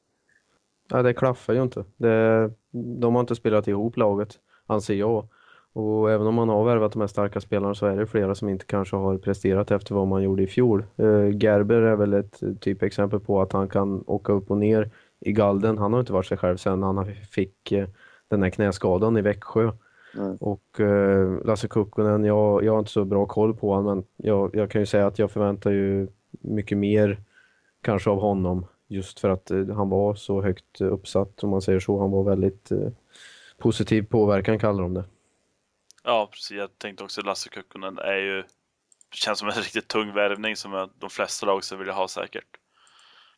[0.90, 1.86] Ja, det klaffar ju inte.
[1.98, 5.28] Det, de har inte spelat ihop laget, anser jag.
[5.74, 8.50] Och även om man har värvat de här starka spelarna så är det flera som
[8.50, 10.86] inte kanske har presterat efter vad man gjorde i fjol.
[11.00, 15.32] Uh, Gerber är väl ett typexempel på att han kan åka upp och ner i
[15.32, 15.78] galden.
[15.78, 17.88] Han har inte varit sig själv sedan han fick uh,
[18.28, 19.72] den här knäskadan i Växjö.
[20.18, 20.36] Mm.
[20.36, 20.80] Och
[21.46, 24.82] Lasse Kukkonen, jag, jag har inte så bra koll på honom men jag, jag kan
[24.82, 27.18] ju säga att jag förväntar ju mycket mer
[27.82, 32.00] kanske av honom just för att han var så högt uppsatt om man säger så.
[32.00, 32.72] Han var väldigt
[33.58, 35.06] positiv påverkan kallar de det.
[36.04, 36.58] Ja, precis.
[36.58, 38.44] Jag tänkte också Lasse Kukkonen är ju
[39.12, 42.58] känns som en riktigt tung värvning som de flesta lag skulle vilja ha säkert.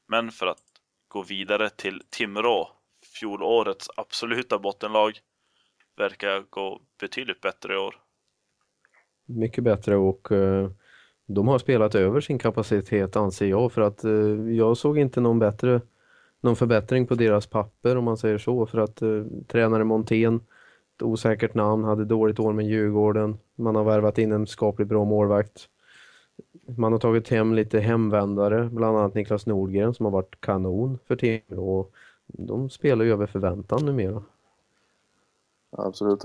[0.07, 0.63] Men för att
[1.07, 2.69] gå vidare till Timrå,
[3.19, 5.19] fjolårets absoluta bottenlag,
[5.97, 7.95] verkar gå betydligt bättre i år.
[9.25, 10.71] Mycket bättre och uh,
[11.27, 15.39] de har spelat över sin kapacitet anser jag för att uh, jag såg inte någon
[15.39, 15.81] bättre
[16.41, 20.41] någon förbättring på deras papper om man säger så för att eh, tränare Montén
[20.99, 23.37] ett osäkert namn, hade dåligt år med Djurgården.
[23.55, 25.69] Man har värvat in en skapligt bra målvakt.
[26.77, 31.15] Man har tagit hem lite hemvändare, bland annat Niklas Nordgren som har varit kanon för
[31.15, 31.79] Timrå.
[31.79, 31.91] Och
[32.27, 34.23] de spelar ju över förväntan numera.
[35.71, 36.21] Absolut,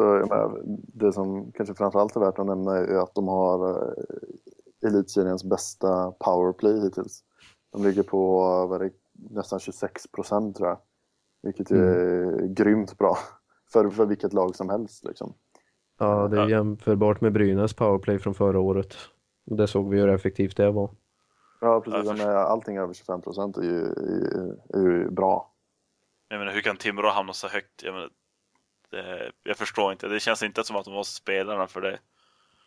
[0.68, 6.12] det som kanske framförallt är värt att nämna är att de har eh, elitseriens bästa
[6.18, 7.24] powerplay hittills.
[7.72, 10.78] De ligger på det, nästan 26 procent tror jag,
[11.42, 12.54] vilket är mm.
[12.54, 13.18] grymt bra
[13.72, 15.04] för, för vilket lag som helst.
[15.04, 15.34] Liksom.
[15.98, 18.96] Ja, det är jämförbart med Brynäs powerplay från förra året.
[19.44, 20.90] Det såg vi hur effektivt det var.
[21.60, 22.20] Ja, precis.
[22.20, 23.84] Ja, allting över 25 procent är, ju,
[24.74, 25.50] är, ju bra.
[26.28, 27.82] Jag menar, hur kan Timrå hamna så högt?
[27.82, 28.10] Jag, menar,
[28.90, 30.08] det, jag förstår inte.
[30.08, 31.98] Det känns inte som att de var spelarna för det.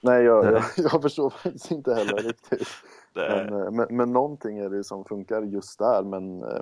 [0.01, 2.67] Nej, jag, jag, jag förstår faktiskt inte heller riktigt.
[3.13, 6.03] Men, eh, men, men någonting är det som funkar just där.
[6.03, 6.61] Men eh,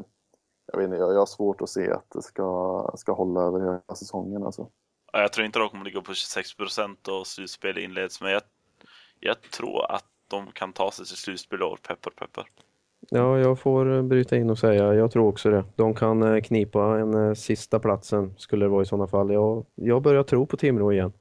[0.72, 3.60] jag, vet inte, jag, jag har svårt att se att det ska, ska hålla över
[3.60, 4.44] hela säsongen.
[4.44, 4.68] Alltså.
[5.14, 8.42] Jag tror inte de kommer ligga på 26 procent och slutspel inleds, men jag,
[9.20, 12.48] jag tror att de kan ta sig till slutspel år, peppar peppar.
[13.10, 15.64] Ja, jag får bryta in och säga, jag tror också det.
[15.76, 19.34] De kan eh, knipa en eh, sista platsen, skulle det vara i sådana fall.
[19.34, 21.14] Jag, jag börjar tro på Timrå igen.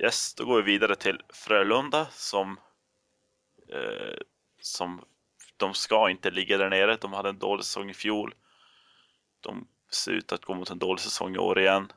[0.00, 2.56] Yes, då går vi vidare till Frölunda som,
[3.72, 4.18] eh,
[4.60, 5.00] som
[5.56, 6.96] de ska inte ligga där nere.
[7.00, 8.34] De hade en dålig säsong i fjol.
[9.40, 11.92] De ser ut att gå mot en dålig säsong i år igen.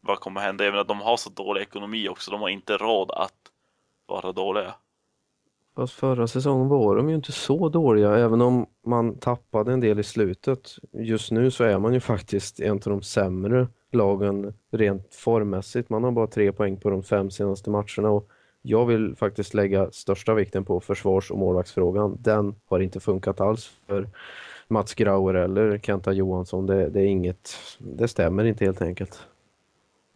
[0.00, 0.64] Vad kommer hända?
[0.64, 2.30] Även att de har så dålig ekonomi också.
[2.30, 3.50] De har inte råd att
[4.06, 4.74] vara dåliga.
[5.76, 9.98] Fast förra säsongen var de ju inte så dåliga, även om man tappade en del
[9.98, 10.76] i slutet.
[10.92, 15.90] Just nu så är man ju faktiskt en av de sämre lagen rent formmässigt.
[15.90, 18.28] Man har bara tre poäng på de fem senaste matcherna och
[18.62, 22.18] jag vill faktiskt lägga största vikten på försvars- och målvaktsfrågan.
[22.20, 24.08] Den har inte funkat alls för
[24.68, 26.66] Mats Grauer eller Kenta Johansson.
[26.66, 29.18] Det, det är inget, det stämmer inte helt enkelt.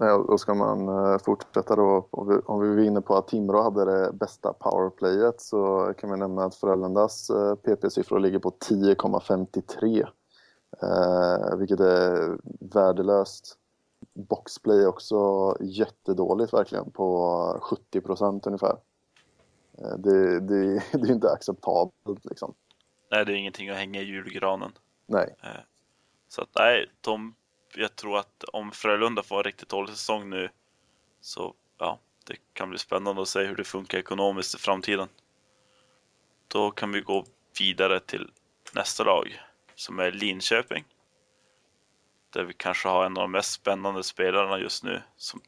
[0.00, 2.08] Nej, då ska man eh, fortsätta då.
[2.46, 6.44] Om vi är inne på att Timrå hade det bästa powerplayet så kan vi nämna
[6.44, 10.06] att Frölundas eh, PP-siffror ligger på 10,53.
[10.82, 12.38] Eh, vilket är
[12.74, 13.57] värdelöst
[14.18, 15.16] boxplay också
[15.60, 18.76] jättedåligt verkligen på 70 procent ungefär.
[19.78, 22.54] Eh, det, det, det är inte acceptabelt liksom.
[23.10, 24.72] Nej, det är ingenting att hänga i julgranen.
[25.06, 25.34] Nej.
[25.42, 25.60] Eh,
[26.28, 27.34] så att nej, de,
[27.74, 30.48] jag tror att om Frölunda får en riktigt dålig säsong nu
[31.20, 35.08] så ja, det kan bli spännande att se hur det funkar ekonomiskt i framtiden.
[36.48, 37.24] Då kan vi gå
[37.60, 38.30] vidare till
[38.74, 39.40] nästa lag
[39.74, 40.84] som är Linköping
[42.30, 45.02] där vi kanske har en av de mest spännande spelarna just nu.
[45.16, 45.40] Som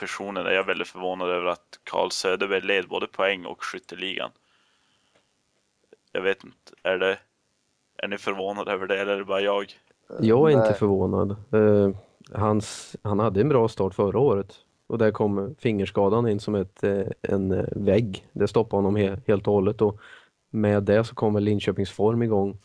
[0.00, 4.30] personen är jag väldigt förvånad över att Carl Söderberg led både poäng och skytteligan.
[6.12, 7.18] Jag vet inte, är det
[7.96, 9.72] är ni förvånade över det eller är det bara jag?
[10.20, 10.66] Jag är Nej.
[10.66, 11.36] inte förvånad.
[11.54, 11.96] Uh,
[12.32, 14.54] hans, han hade en bra start förra året
[14.86, 18.26] och där kom fingerskadan in som ett, uh, en vägg.
[18.32, 20.00] Det stoppade honom he helt och hållet och
[20.50, 22.58] med det så kommer Linköpings form igång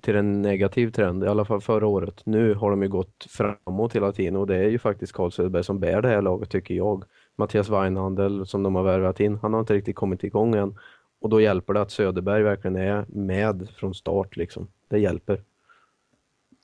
[0.00, 2.26] till en negativ trend, i alla fall förra året.
[2.26, 5.64] Nu har de ju gått framåt hela tiden och det är ju faktiskt Carl Söderberg
[5.64, 7.04] som bär det här laget tycker jag.
[7.36, 10.78] Mattias Weinhandel som de har värvat in, han har inte riktigt kommit igång än.
[11.20, 14.68] Och då hjälper det att Söderberg verkligen är med från start liksom.
[14.88, 15.42] Det hjälper.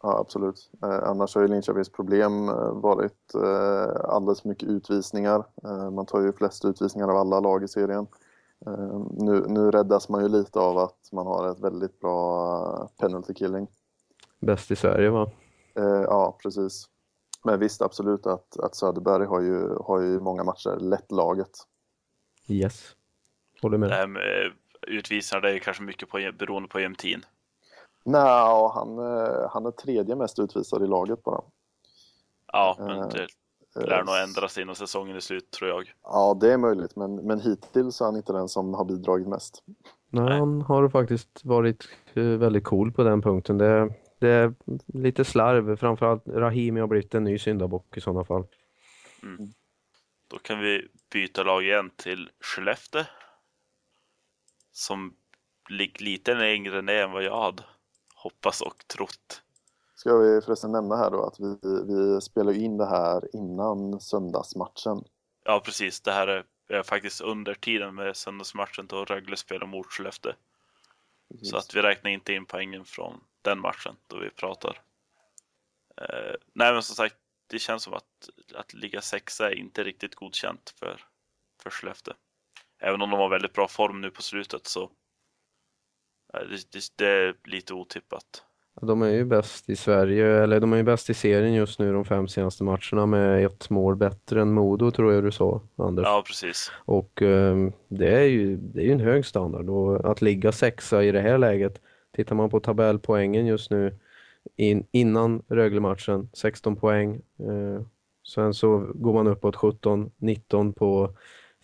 [0.02, 0.70] Ja, absolut.
[0.82, 5.44] Eh, annars har ju Linköpings problem eh, varit eh, alldeles mycket utvisningar.
[5.64, 8.06] Eh, man tar ju flest utvisningar av alla lag i serien.
[8.66, 13.34] Eh, nu, nu räddas man ju lite av att man har ett väldigt bra penalty
[13.34, 13.66] killing.
[14.40, 15.30] Bäst i Sverige va?
[15.74, 16.88] Eh, ja, precis.
[17.44, 21.50] Men visst, absolut att, att Söderberg har ju, har ju många matcher lett laget.
[22.48, 22.96] Yes,
[23.62, 23.90] håller med.
[23.90, 24.52] Det här med
[24.86, 27.24] utvisningar, det är kanske mycket på, beroende på Jämtin.
[28.04, 31.42] Nej, han, eh, han är tredje mest utvisad i laget bara.
[32.52, 33.26] Ja, men det...
[33.74, 35.92] Det lär nog ändras innan säsongen är slut tror jag.
[36.02, 39.62] Ja, det är möjligt, men, men hittills är han inte den som har bidragit mest.
[40.10, 40.38] Nej, Nej.
[40.38, 43.58] han har faktiskt varit eh, väldigt cool på den punkten.
[43.58, 44.54] Det, det är
[44.86, 48.46] lite slarv, framförallt Rahimi har blivit en ny syndabock i sådana fall.
[50.28, 53.04] Då kan vi byta lag igen till Skellefteå.
[54.72, 55.14] Som
[55.68, 57.62] ligger lite längre ner än vad jag hade
[58.14, 59.42] hoppats och trott.
[60.02, 65.04] Ska vi förresten nämna här då att vi, vi spelar in det här innan söndagsmatchen.
[65.44, 66.00] Ja, precis.
[66.00, 70.32] Det här är, är faktiskt under tiden med söndagsmatchen då Rögle spelar mot Skellefteå.
[71.42, 74.82] Så att vi räknar inte in poängen från den matchen då vi pratar.
[75.96, 80.14] Eh, nej, men som sagt, det känns som att, att ligga sexa är inte riktigt
[80.14, 81.00] godkänt för,
[81.62, 82.14] för Skellefteå.
[82.78, 84.82] Även om de har väldigt bra form nu på slutet så
[86.34, 88.44] eh, det, det, det är lite otippat.
[88.80, 91.92] De är ju bäst i Sverige, eller de är ju bäst i serien just nu
[91.92, 96.04] de fem senaste matcherna med ett mål bättre än Modo tror jag du sa, Anders.
[96.06, 96.72] Ja, precis.
[96.74, 97.56] Och eh,
[97.88, 101.20] det är ju det är ju en hög standard och att ligga sexa i det
[101.20, 101.80] här läget,
[102.16, 103.98] tittar man på tabellpoängen just nu
[104.56, 107.20] in, innan Rögle-matchen, 16 poäng.
[107.38, 107.82] Eh,
[108.34, 111.16] sen så går man uppåt 17, 19 på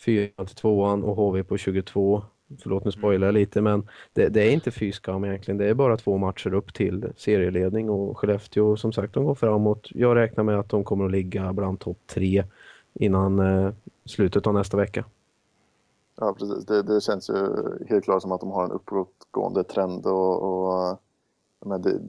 [0.04, 2.22] 4 till 2 och HV på 22.
[2.62, 5.58] Förlåt nu spoilar jag lite men det, det är inte fy skam egentligen.
[5.58, 9.88] Det är bara två matcher upp till serieledning och Skellefteå som sagt de går framåt.
[9.90, 12.44] Jag räknar med att de kommer att ligga bland topp tre
[12.94, 13.72] innan eh,
[14.04, 15.04] slutet av nästa vecka.
[16.16, 16.66] Ja, precis.
[16.66, 17.34] Det, det känns ju
[17.88, 21.00] helt klart som att de har en uppåtgående trend och, och
[21.66, 22.00] men det,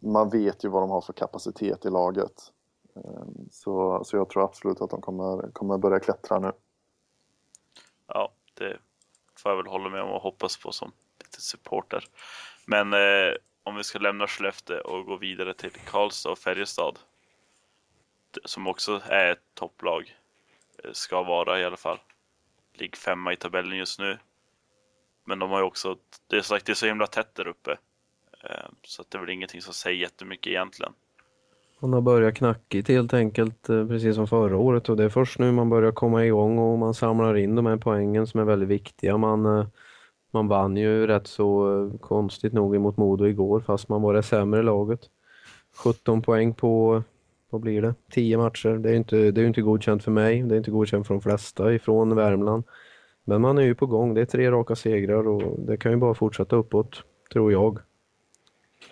[0.00, 2.52] man vet ju vad de har för kapacitet i laget.
[2.96, 6.52] Ehm, Så, så jag tror absolut att de kommer, kommer börja klättra nu.
[8.06, 8.76] Ja, det
[9.46, 12.04] får jag väl hålla med om och hoppas på som lite supporter.
[12.64, 16.98] Men eh, om vi ska lämna Skellefteå och gå vidare till Karlstad och Färjestad.
[18.44, 20.16] Som också är ett topplag.
[20.84, 21.98] Eh, ska vara i alla fall.
[22.72, 24.18] Ligger femma i tabellen just nu.
[25.24, 27.78] Men de har ju också, det är sagt, det är så himla tätt där uppe.
[28.44, 30.92] Eh, Så att det är väl ingenting som säger jättemycket egentligen.
[31.80, 35.38] Man har börjat knackigt helt enkelt, eh, precis som förra året och det är först
[35.38, 38.68] nu man börjar komma igång och man samlar in de här poängen som är väldigt
[38.68, 39.16] viktiga.
[39.16, 39.66] Man, eh,
[40.30, 44.22] man vann ju rätt så eh, konstigt nog emot Modo igår fast man var det
[44.22, 45.00] sämre laget.
[45.76, 47.02] 17 poäng på,
[47.50, 48.68] vad blir det, 10 matcher.
[48.68, 51.06] Det är ju inte, det är ju inte godkänt för mig, det är inte godkänt
[51.06, 52.64] för de flesta ifrån Värmland.
[53.24, 55.98] Men man är ju på gång, det är tre raka segrar och det kan ju
[55.98, 57.78] bara fortsätta uppåt, tror jag.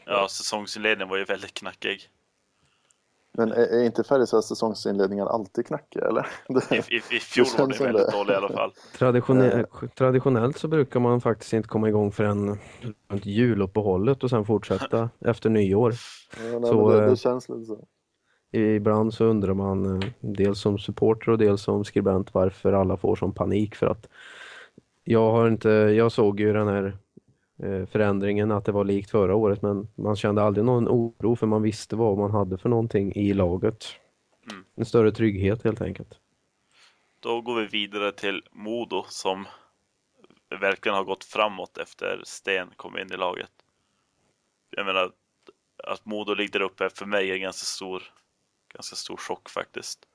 [0.07, 2.11] Ja, säsongsinledningen var ju väldigt knackig.
[3.37, 6.27] Men är, är inte Färjestads säsongsinledningar alltid knackiga eller?
[6.75, 8.12] I, i, i fjol var det väldigt det.
[8.12, 8.73] dålig i alla fall.
[8.99, 9.66] Traditionell,
[9.99, 12.59] traditionellt så brukar man faktiskt inte komma igång förrän
[13.09, 15.94] runt juluppehållet och sen fortsätta efter nyår.
[16.37, 17.85] Ja, nej, Så, men det, eh, det känns lite så.
[18.59, 23.16] Ibland så undrar man eh, dels som supporter och dels som skribent varför alla får
[23.16, 24.09] sån panik för att
[25.05, 26.99] jag har inte, jag såg ju den här
[27.62, 31.62] förändringen att det var likt förra året men man kände aldrig någon oro för man
[31.62, 33.87] visste vad man hade för någonting i laget.
[34.51, 34.64] Mm.
[34.77, 36.19] En större trygghet helt enkelt.
[37.21, 39.47] Då går vi vidare till Modo som
[40.61, 43.51] verkligen har gått framåt efter Sten kom in i laget.
[44.71, 45.12] Jag menar,
[45.85, 48.03] att Modo ligger där uppe är för mig en ganska stor,
[48.75, 50.09] ganska stor chock faktiskt.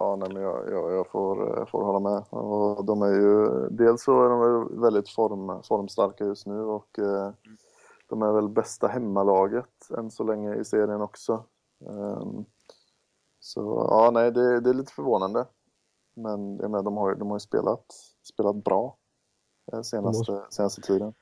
[0.00, 2.24] Ja, nej, men jag, jag, jag får, jag får hålla med.
[2.30, 6.98] Och de är ju, dels så är de väl väldigt form, formstarka just nu och
[6.98, 7.30] eh,
[8.08, 11.44] de är väl bästa hemmalaget än så länge i serien också.
[11.86, 12.44] Ehm,
[13.40, 15.46] så ja, nej, det, det är lite förvånande.
[16.14, 17.84] Men jag menar, de har ju de har spelat,
[18.22, 18.96] spelat bra
[19.72, 21.14] eh, senaste, senaste tiden.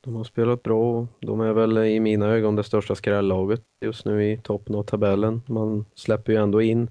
[0.00, 4.04] De har spelat bra och de är väl i mina ögon det största skrällaget just
[4.04, 5.42] nu i toppen av tabellen.
[5.46, 6.90] Man släpper ju ändå in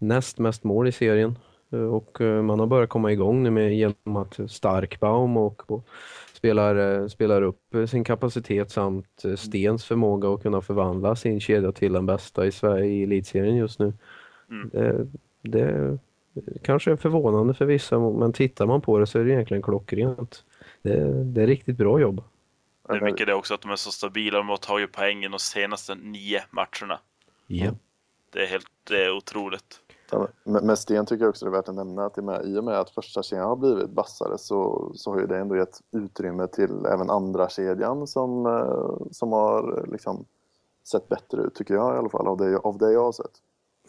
[0.00, 1.38] näst mest mål i serien
[1.72, 5.88] eh, och eh, man har börjat komma igång nu med genom att Starkbaum och, och
[6.32, 11.92] spelar, eh, spelar upp sin kapacitet samt Stens förmåga att kunna förvandla sin kedja till
[11.92, 13.92] den bästa i Sverige i elitserien just nu.
[14.50, 14.70] Mm.
[15.42, 15.98] Det,
[16.32, 19.62] det kanske är förvånande för vissa men tittar man på det så är det egentligen
[19.62, 20.44] klockrent.
[20.82, 22.22] Det, det är riktigt bra jobb.
[22.88, 24.38] Det är mycket det också att de är så stabila.
[24.38, 27.00] De har tagit poängen de senaste nio matcherna.
[27.46, 27.70] Ja.
[28.32, 29.80] Det är helt det är otroligt.
[30.44, 32.46] Men med Sten tycker jag också det är värt att nämna att i och med,
[32.46, 35.56] i och med att första kedjan har blivit vassare så, så har ju det ändå
[35.56, 40.24] gett utrymme till även andra kedjan som, eh, som har liksom
[40.90, 43.32] sett bättre ut tycker jag i alla fall av det, av det jag har sett.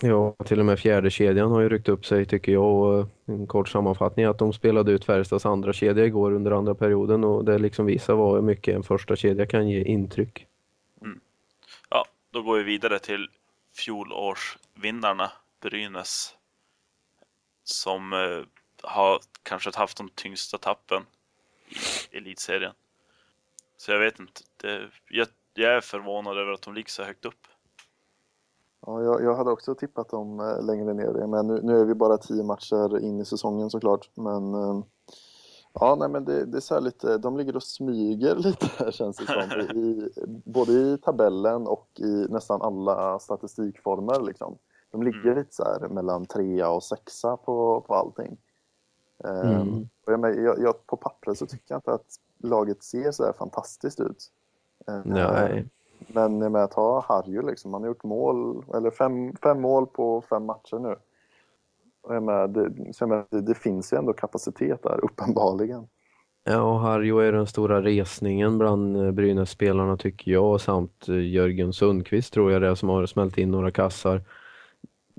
[0.01, 3.05] Ja, till och med fjärde kedjan har ju ryckt upp sig tycker jag och eh,
[3.25, 7.45] en kort sammanfattning att de spelade ut Färjestads andra kedja igår under andra perioden och
[7.45, 10.47] det liksom visar vad mycket en första kedja kan ge intryck.
[11.89, 13.27] Ja, då går vi vidare till
[13.75, 15.31] fjolårsvinnarna
[15.61, 16.35] Brynäs
[17.63, 18.45] som eh,
[18.83, 21.03] har kanske haft de tyngsta tappen
[22.11, 22.73] i elitserien.
[23.77, 24.41] Så jag vet inte.
[24.57, 27.47] Det, jag, jag är förvånad över att de ligger så högt upp.
[28.85, 31.93] Ja, jag, jag hade också tippat dem eh, längre ner, men nu, nu är vi
[31.93, 34.09] bara tio matcher in i säsongen såklart.
[34.13, 34.83] Men eh,
[35.73, 39.17] ja, nej, men det, det är så här lite, de ligger och smyger lite känns
[39.17, 39.59] det som.
[39.61, 40.09] I,
[40.45, 44.57] både i tabellen och i nästan alla statistikformer liksom.
[44.91, 45.37] De ligger Mm.
[45.37, 48.37] lite så här mellan trea och sexa på, på allting.
[49.23, 49.89] Eh, Mm.
[50.05, 52.05] och jag, men- jag, jag, på pappret så tycker jag inte att
[52.43, 54.31] laget ser så här fantastiskt ut.
[54.87, 55.65] Eh, Nej,
[56.07, 57.73] men jag menar, ta Harju liksom.
[57.73, 60.95] Han har gjort mål, eller fem, fem mål på fem matcher nu.
[62.01, 65.87] Och jag menar, det, så jag menar, det, det finns ju ändå kapacitet där, uppenbarligen.
[66.43, 71.73] Ja, och Harjo är den stora resningen bland eh, Brynäs-spelarna tycker jag samt eh, Jörgen
[71.73, 74.21] Sundqvist tror jag det är som har smält in några kassar.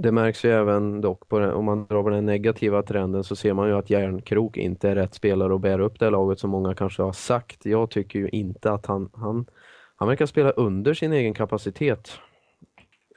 [0.02, 3.36] Det märks ju även dock på den, om man drar på den negativa trenden så
[3.36, 6.50] ser man ju att Järnkrok inte är rätt spelare att bära upp det laget som
[6.50, 7.66] många kanske har sagt.
[7.66, 9.46] Jag tycker ju inte att han, han,
[9.96, 12.10] han verkar spela under sin egen kapacitet.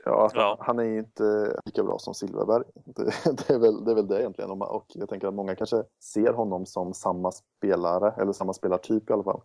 [0.05, 0.57] Ja, Ja.
[0.59, 2.63] Han är ju inte lika bra som Silverberg.
[2.85, 3.03] Det,
[3.47, 4.51] det, är väl, det är väl det egentligen.
[4.51, 9.13] Och jag tänker att många kanske ser honom som samma spelare, eller samma spelartyp i
[9.13, 9.41] alla fall.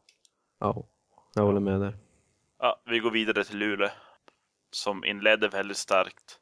[0.58, 0.84] Ja,
[1.34, 1.96] jag håller med där.
[2.58, 3.88] Ja, vi går vidare till Luleå
[4.70, 6.39] som inledde väldigt starkt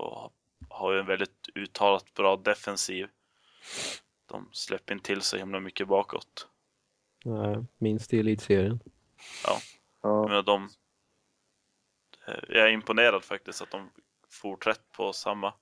[0.00, 0.32] och
[0.68, 3.08] har ju en väldigt uttalat bra defensiv.
[4.26, 6.48] De släpper inte till så himla mycket bakåt.
[7.24, 8.80] Nej, minst i elitserien.
[9.42, 9.60] Jag
[10.02, 10.68] Ja, menar, de,
[12.48, 13.90] jag är imponerad faktiskt att de
[14.30, 15.54] fortsätter på samma.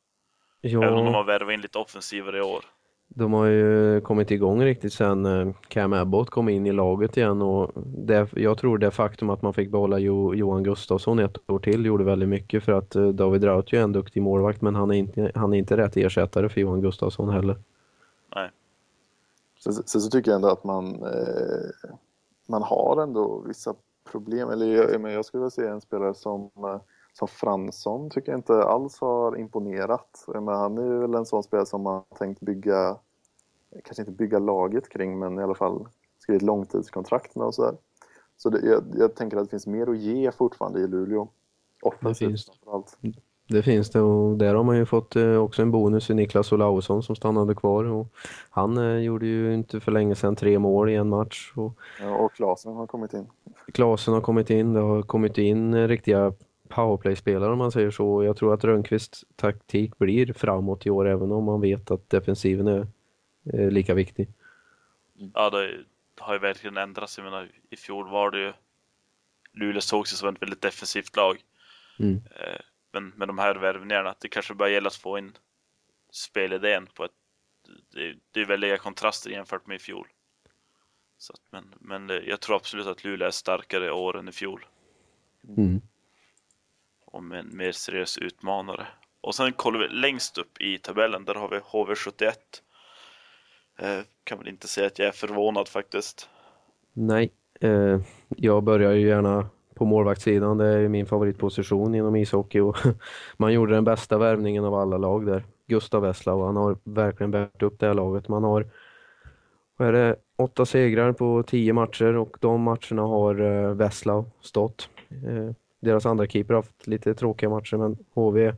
[0.81, 2.65] Även om de Ja, har värvat in lite offensivare i år.
[3.09, 7.43] De har ju kommit igång riktigt sen eh, Cam Abbott kom in i laget igen
[7.43, 11.59] och det, jag tror det faktum att man fick behålla jo, Johan Gustafsson ett år
[11.59, 14.91] till gjorde väldigt mycket för att eh, David Rautio är en duktig målvakt men han
[14.91, 17.57] är inte, han är inte rätt ersättare för Johan Gustafsson heller.
[19.67, 21.91] Sen, sen så tycker jag ändå att man, eh,
[22.47, 23.75] man har ändå vissa
[24.11, 24.51] problem.
[24.51, 26.81] Eller jag, men jag skulle vilja se en spelare som, eh,
[27.19, 30.25] som Fransson tycker jag inte alls har imponerat.
[30.29, 32.97] Menar, han är ju väl en sån spelare som man har tänkt bygga,
[33.85, 35.89] kanske inte bygga laget kring, men i alla fall
[36.19, 37.77] skriva ett långtidskontrakt med och sådär.
[38.37, 41.29] Så det, jag, jag tänker att det finns mer att ge fortfarande i Luleå.
[41.83, 42.99] Offensivt framförallt.
[43.49, 46.53] Det finns det och där har man ju fått eh, också en bonus i Niklas
[46.53, 48.07] Olausson som stannade kvar och
[48.51, 52.17] han eh, gjorde ju inte för länge sedan tre mål i en match och Ja,
[52.17, 53.27] och Klasen har kommit in.
[53.73, 56.33] Klasen har kommit in, det har kommit in eh, riktiga
[56.69, 58.25] powerplay-spelare om man säger så.
[58.25, 62.67] Jag tror att Rönnqvists taktik blir framåt i år även om man vet att defensiven
[62.67, 62.87] är
[63.53, 64.29] eh, lika viktig.
[65.35, 65.85] Ja, det
[66.21, 67.19] har ju verkligen ändrats.
[67.19, 68.53] Jag menar, i fjol var det ju
[69.53, 71.37] Luleå såg sig som ett väldigt defensivt lag.
[71.99, 72.15] Mm.
[72.15, 72.61] Eh,
[72.93, 75.33] Men med de här värvningarna, det kanske bara gäller att få in
[76.11, 77.13] spelidén på ett...
[77.93, 80.07] Det, det är väldiga kontraster jämfört med i fjol.
[81.19, 84.29] Så att, men, men eh, jag tror absolut att Luleå är starkare i år än
[84.29, 84.67] i fjol.
[85.57, 85.81] Mm
[87.17, 88.87] om en mer seriös utmanare.
[89.21, 92.33] Och sen kollar vi längst upp i tabellen, där har vi HV71.
[93.79, 96.29] Eh, kan väl inte säga att jag är förvånad faktiskt.
[96.93, 100.59] Nej, eh, jag börjar ju gärna på målvaktssidan.
[100.59, 102.77] Det är ju min favoritposition inom ishockey och
[103.37, 105.45] man gjorde den bästa värvningen av alla lag där.
[105.67, 108.29] Gustav Wesslau, han har verkligen bärt upp det här laget.
[108.29, 108.67] Man har
[109.77, 114.91] vad är det, åtta segrar på tio matcher och de matcherna har eh, Vessla stått.
[115.11, 118.55] Eh, deras andra keeper har haft lite tråkiga matcher men HV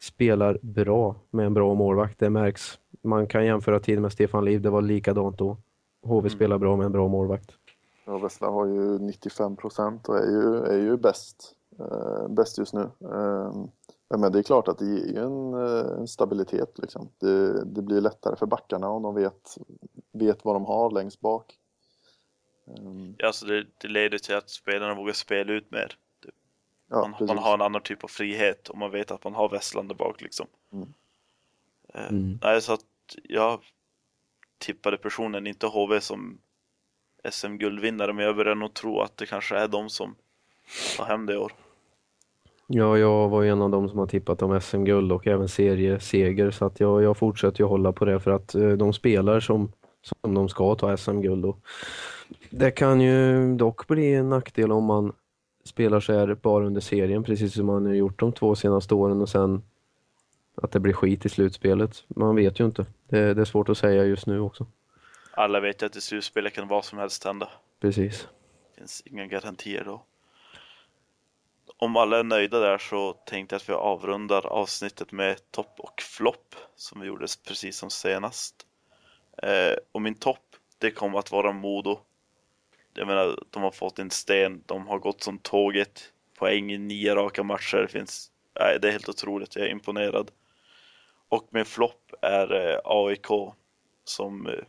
[0.00, 2.18] spelar bra med en bra målvakt.
[2.18, 2.78] Det märks.
[3.02, 5.56] Man kan jämföra tid med Stefan Liv, det var likadant då.
[6.02, 6.30] HV Mm.
[6.30, 7.52] spelar bra med en bra målvakt.
[8.04, 12.74] Ja, Vessla har ju 95 procent och är ju, är ju bäst, eh, bäst just
[12.74, 12.80] nu.
[13.00, 13.54] Eh,
[14.18, 16.78] men det är klart att det ger ju en, eh, en stabilitet.
[16.78, 17.08] Liksom.
[17.18, 19.56] Det, det blir lättare för backarna om de vet,
[20.12, 21.54] vet vad de har längst bak.
[22.66, 22.74] Eh,
[23.18, 25.96] Ja, Alltså det, det leder till att spelarna vågar spela ut mer.
[26.92, 29.48] Ja, Man, man har en annan typ av frihet och man vet att man har
[29.48, 30.46] Vesslan där bak liksom.
[30.72, 30.88] Mm.
[31.94, 32.38] Eh, Mm.
[32.42, 32.80] Nej, så att
[33.22, 33.60] jag
[34.58, 36.38] tippade personen inte HV som
[37.30, 40.14] SM-guldvinnare, men jag börjar nog tro att det kanske är de som
[40.96, 41.52] tar hem det i år.
[42.66, 46.50] Ja, jag var ju en av dem som har tippat om SM-guld och även serieseger
[46.50, 49.72] så att jag, jag fortsätter ju hålla på det för att eh, de spelar som,
[50.02, 51.54] som de ska ta SM-guld.
[52.50, 55.12] Det kan ju dock bli en nackdel om man
[55.64, 59.20] spelar så här bara under serien precis som man har gjort de två senaste åren
[59.20, 59.62] och sen
[60.54, 62.04] att det blir skit i slutspelet.
[62.08, 62.86] Man vet ju inte.
[63.08, 64.66] Det, det är svårt att säga just nu också.
[65.32, 67.48] Alla vet ju att i slutspelet kan vad som helst hända.
[67.80, 68.28] Precis.
[68.74, 70.02] Det finns inga garantier då.
[71.76, 76.02] om alla är nöjda där så tänkte jag att vi avrundar avsnittet med topp och
[76.02, 78.66] flopp som vi gjorde precis som senast.
[79.42, 82.00] Eh, och min topp, det kommer att vara Modo.
[82.94, 87.14] Jag menar, de har fått en sten, de har gått som tåget, poäng i nio
[87.14, 87.76] raka matcher.
[87.76, 88.30] Det, finns,
[88.60, 90.30] nej, det är helt otroligt, jag är imponerad.
[91.28, 93.26] Och min flopp är eh, AIK
[94.04, 94.64] som eh,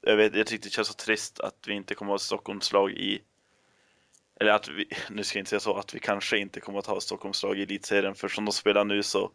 [0.00, 2.90] jag, vet, jag tyckte det känns så trist att vi inte kommer att ha Stockholmslag
[2.90, 3.22] i
[4.40, 6.86] eller att vi, nu ska jag inte säga så, att vi kanske inte kommer att
[6.86, 9.30] ha Stockholmslag i elitserien för som de spelar nu så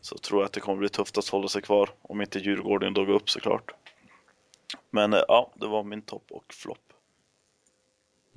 [0.00, 2.94] så tror jag att det kommer bli tufft att hålla sig kvar om inte Djurgården
[2.94, 3.70] då går upp såklart.
[4.90, 6.87] Men eh, ja, det var min topp och flopp.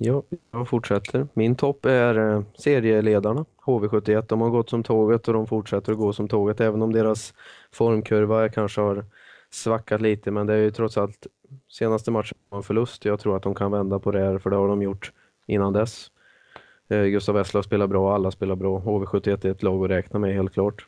[0.04, 1.26] Ja, jag fortsätter.
[1.34, 4.24] Min topp är eh, serieledarna, HV71.
[4.28, 7.34] De har gått som tåget och de fortsätter att gå som tåget, även om deras
[7.72, 9.04] formkurva kanske har
[9.50, 11.26] svackat lite, men det är ju trots allt
[11.68, 13.04] senaste matchen var en förlust.
[13.04, 15.12] Jag tror att de kan vända på det här, för det har de gjort
[15.46, 16.10] innan dess.
[16.88, 18.80] Eh, Gustav Wessler spelar bra, alla spelar bra.
[18.80, 20.86] HV71 är ett lag att räkna med, helt klart.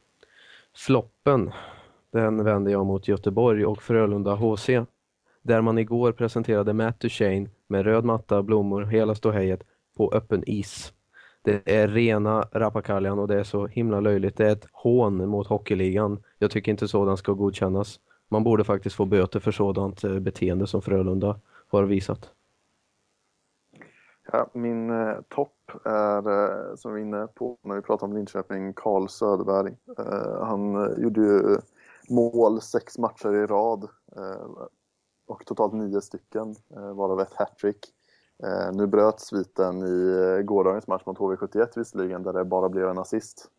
[0.76, 1.52] Floppen,
[2.12, 4.68] den vänder jag mot Göteborg och Frölunda HC.
[5.42, 9.62] Där man igår presenterade Matt Duchene med röd matta, blommor, hela ståhejet
[9.96, 10.92] på öppen is.
[11.42, 14.36] Det är rena rappakaljan och det är så himla löjligt.
[14.36, 16.22] Det är ett hån mot hockeyligan.
[16.38, 18.00] Jag tycker inte sådant ska godkännas.
[18.28, 22.30] Man borde faktiskt få böter för sådant eh, beteende som Frölunda har visat.
[24.32, 28.12] Ja, min eh, topp är, eh, som vi är inne på när vi pratar om
[28.12, 29.76] Linköping, Karl Söderberg.
[29.98, 31.58] Eh, han eh, gjorde ju eh,
[32.08, 34.66] mål sex matcher i rad eh,
[35.27, 37.87] och totalt nio stycken, eh, varav ett hattrick.
[38.45, 42.89] Eh, nu bröt sviten i eh, gårdagens match mot HV71 visserligen, där det bara blev
[42.89, 43.51] en assist.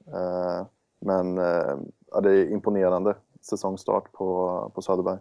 [0.99, 1.38] Men
[2.07, 5.20] ja, det är imponerande säsongstart på, på Söderberg.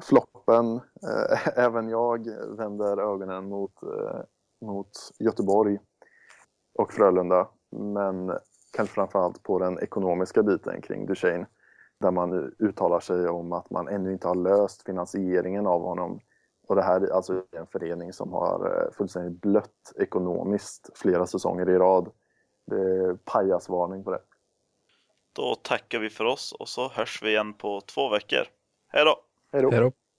[0.00, 0.80] Floppen,
[1.56, 3.72] även jag vänder ögonen mot,
[4.60, 5.78] mot Göteborg
[6.74, 7.48] och Frölunda.
[7.70, 8.32] Men
[8.72, 11.46] kanske framförallt på den ekonomiska biten kring Duchene.
[12.04, 16.20] Där man uttalar sig om att man ännu inte har löst finansieringen av honom.
[16.66, 21.68] Och det här är alltså en förening som har eh, fullständigt blött ekonomiskt flera säsonger
[21.70, 22.10] i rad.
[22.66, 24.20] Det är pajasvarning på det.
[25.32, 28.44] Då tackar vi för oss och så hörs vi igen på två veckor.
[28.88, 29.16] Hej då!
[29.52, 29.92] Hej då.